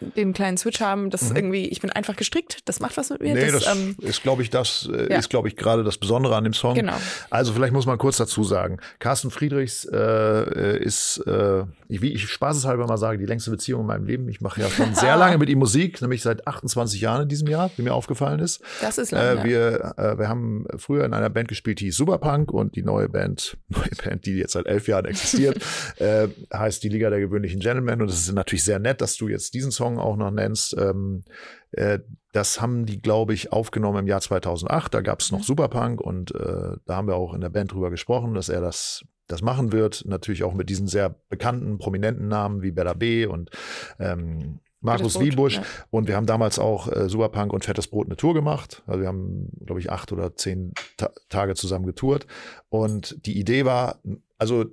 [0.00, 1.36] den kleinen Switch haben, das Mhm.
[1.36, 3.34] irgendwie, ich bin einfach gestrickt, das macht was mit mir.
[3.34, 5.18] Nee, das, das, ähm, ist, glaube ich, das äh, ja.
[5.18, 6.74] ist, glaube ich, gerade das Besondere an dem Song.
[6.74, 6.94] Genau.
[7.30, 12.28] Also vielleicht muss man kurz dazu sagen, Carsten Friedrichs äh, ist, äh, ich- wie ich
[12.28, 14.28] spaßeshalber mal sage, die längste Beziehung in meinem Leben.
[14.28, 17.48] Ich mache ja schon sehr lange mit ihm Musik, nämlich seit 28 Jahren in diesem
[17.48, 18.60] Jahr, wie mir aufgefallen ist.
[18.80, 22.52] Das ist lang, Äh, wir, äh, wir haben früher in einer Band gespielt, die Superpunk
[22.52, 25.58] und die neue Band, neue Band, die jetzt seit elf Jahren existiert,
[25.98, 28.00] äh, heißt die Liga der gewöhnlichen Gentlemen.
[28.02, 30.76] Und es ist natürlich sehr nett, dass du jetzt diesen Song auch noch nennst.
[30.78, 31.24] Ähm,
[31.72, 32.00] äh,
[32.32, 34.92] das haben die, glaube ich, aufgenommen im Jahr 2008.
[34.92, 37.90] Da gab es noch Superpunk und äh, da haben wir auch in der Band drüber
[37.90, 40.04] gesprochen, dass er das das machen wird.
[40.06, 43.26] Natürlich auch mit diesen sehr bekannten, prominenten Namen wie Bella B.
[43.26, 43.50] und
[43.98, 45.56] ähm, Markus Wiebusch.
[45.56, 45.64] ja.
[45.90, 48.82] Und wir haben damals auch äh, Superpunk und Fettes Brot eine Tour gemacht.
[48.86, 52.26] Also wir haben, glaube ich, acht oder zehn Ta Tage zusammen getourt.
[52.68, 54.00] Und die Idee war,
[54.38, 54.66] also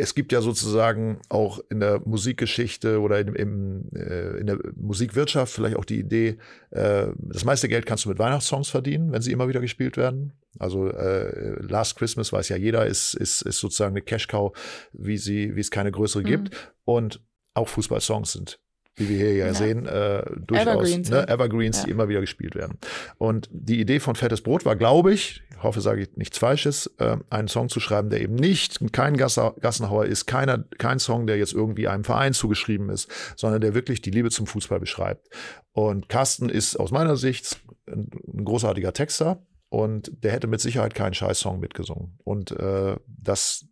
[0.00, 5.52] es gibt ja sozusagen auch in der Musikgeschichte oder in, im, äh, in der Musikwirtschaft
[5.52, 6.38] vielleicht auch die Idee,
[6.70, 10.34] äh, das meiste Geld kannst du mit Weihnachtssongs verdienen, wenn sie immer wieder gespielt werden.
[10.60, 14.56] Also äh, Last Christmas weiß ja jeder, ist, ist, ist sozusagen eine Cash-Cow,
[14.92, 16.26] wie sie, wie es keine größere Mhm.
[16.26, 16.72] gibt.
[16.84, 17.20] Und
[17.54, 18.60] auch Fußballsongs sind
[18.98, 19.54] wie wir hier ja, Ja.
[19.54, 21.34] sehen, äh, durchaus Evergreens, ne, ja.
[21.34, 21.94] Evergreens, die Ja.
[21.94, 22.78] immer wieder gespielt werden.
[23.18, 26.88] Und die Idee von Fettes Brot war, glaube ich, ich hoffe, sage ich nichts Falsches,
[26.98, 31.36] äh, einen Song zu schreiben, der eben nicht kein Gassenhauer ist, keiner, kein Song, der
[31.36, 35.28] jetzt irgendwie einem Verein zugeschrieben ist, sondern der wirklich die Liebe zum Fußball beschreibt.
[35.72, 40.94] Und Carsten ist aus meiner Sicht ein, ein großartiger Texter und der hätte mit Sicherheit
[40.94, 42.18] keinen Scheiß-Song mitgesungen.
[42.24, 43.66] Und äh, das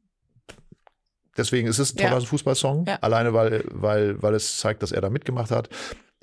[1.36, 2.08] Deswegen ist es ein Ja.
[2.10, 2.96] toller Fußballsong, Ja.
[3.00, 5.68] alleine weil, weil, weil es zeigt, dass er da mitgemacht hat.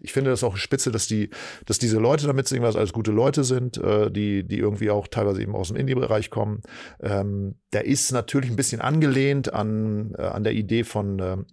[0.01, 1.29] Ich finde das auch spitze, dass die,
[1.65, 5.07] dass diese Leute damit singen, es alles gute Leute sind, äh, die, die irgendwie auch
[5.07, 6.61] teilweise eben aus dem Indie-Bereich kommen.
[7.01, 11.45] Ähm, der ist natürlich ein bisschen angelehnt an, äh, an der Idee von, ähm,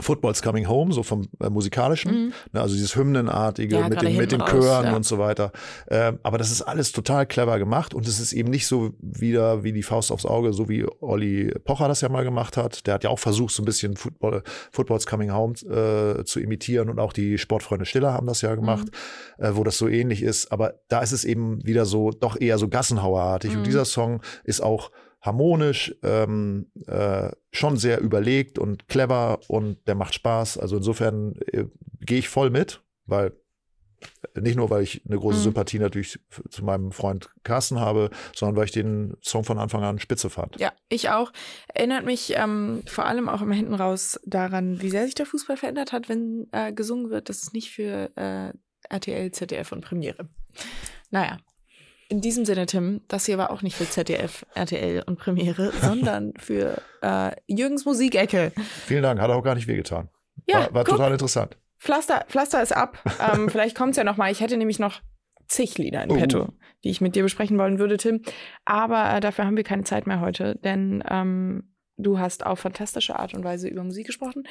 [0.00, 2.32] Football's Coming Home, so vom äh, musikalischen, Mhm.
[2.52, 4.96] ne, also dieses Hymnenartige Ja, mit, den, mit den raus, Chören ja.
[4.96, 5.52] und so weiter.
[5.88, 9.62] Ähm, aber das ist alles total clever gemacht und es ist eben nicht so wieder
[9.62, 12.86] wie die Faust aufs Auge, so wie Olli Pocher das ja mal gemacht hat.
[12.86, 14.42] Der hat ja auch versucht, so ein bisschen Football,
[14.72, 18.88] Football's Coming Home äh, zu imitieren und auch die Sportfreunde Stiller haben das ja gemacht,
[19.38, 19.44] Mhm.
[19.44, 20.50] äh, wo das so ähnlich ist.
[20.50, 23.52] Aber da ist es eben wieder so, doch eher so Gassenhauerartig.
[23.52, 23.58] Mhm.
[23.58, 24.90] Und dieser Song ist auch
[25.24, 30.58] harmonisch, ähm, äh, schon sehr überlegt und clever und der macht Spaß.
[30.58, 31.64] Also insofern äh,
[32.00, 33.32] gehe ich voll mit, weil
[34.38, 35.42] nicht nur, weil ich eine große Mhm.
[35.44, 36.20] Sympathie natürlich
[36.50, 40.60] zu meinem Freund Carsten habe, sondern weil ich den Song von Anfang an spitze fand.
[40.60, 41.32] Ja, ich auch.
[41.72, 45.56] Erinnert mich ähm, vor allem auch immer hinten raus daran, wie sehr sich der Fußball
[45.56, 47.30] verändert hat, wenn äh, gesungen wird.
[47.30, 48.52] Das ist nicht für äh,
[48.90, 50.28] RTL, ZDF und Premiere.
[51.10, 51.38] Naja.
[52.14, 56.32] In diesem Sinne, Tim, das hier war auch nicht für ZDF, RTL und Premiere, sondern
[56.38, 58.52] für äh, Jürgens Musikecke.
[58.86, 60.08] Vielen Dank, hat auch gar nicht wehgetan.
[60.46, 61.56] Ja, war war total interessant.
[61.76, 63.02] Pflaster, Pflaster ist ab.
[63.32, 64.30] Ähm, vielleicht kommt es ja noch mal.
[64.30, 65.00] Ich hätte nämlich noch
[65.48, 66.14] zig Lieder in Oh.
[66.14, 66.52] petto,
[66.84, 68.22] die ich mit dir besprechen wollen würde, Tim.
[68.64, 73.18] Aber äh, dafür haben wir keine Zeit mehr heute, denn ähm, du hast auf fantastische
[73.18, 74.44] Art und Weise über Musik gesprochen.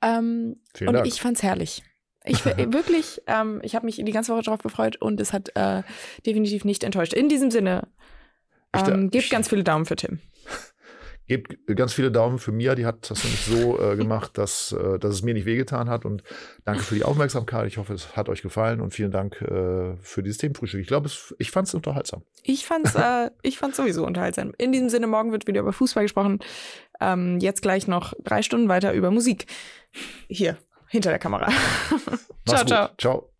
[0.00, 1.06] Ähm, Vielen und Dank.
[1.06, 1.82] ich fand's herrlich.
[2.24, 5.82] Ich wirklich, ähm, ich habe mich die ganze Woche drauf gefreut und es hat äh,
[6.26, 7.12] definitiv nicht enttäuscht.
[7.12, 7.88] In diesem Sinne,
[8.72, 10.20] ähm, gebt ganz viele Daumen für Tim.
[11.26, 14.98] Gebt ganz viele Daumen für Mia, die hat das nämlich so äh, gemacht, dass, äh,
[14.98, 16.04] dass es mir nicht wehgetan hat.
[16.04, 16.22] Und
[16.66, 17.66] danke für die Aufmerksamkeit.
[17.66, 20.82] Ich hoffe, es hat euch gefallen und vielen Dank äh, für dieses Themenfrühstück.
[20.82, 22.24] Ich glaube, es- ich fand es unterhaltsam.
[22.42, 24.52] Ich fand's, äh, ich fand's sowieso unterhaltsam.
[24.58, 26.40] In diesem Sinne, morgen wird wieder über Fußball gesprochen.
[27.00, 29.46] Ähm, jetzt gleich noch drei Stunden weiter über Musik.
[30.28, 30.58] Hier,
[30.94, 31.48] hinter der Kamera.
[32.46, 32.68] ciao, gut.
[32.68, 32.88] ciao.
[32.96, 33.33] Ciao.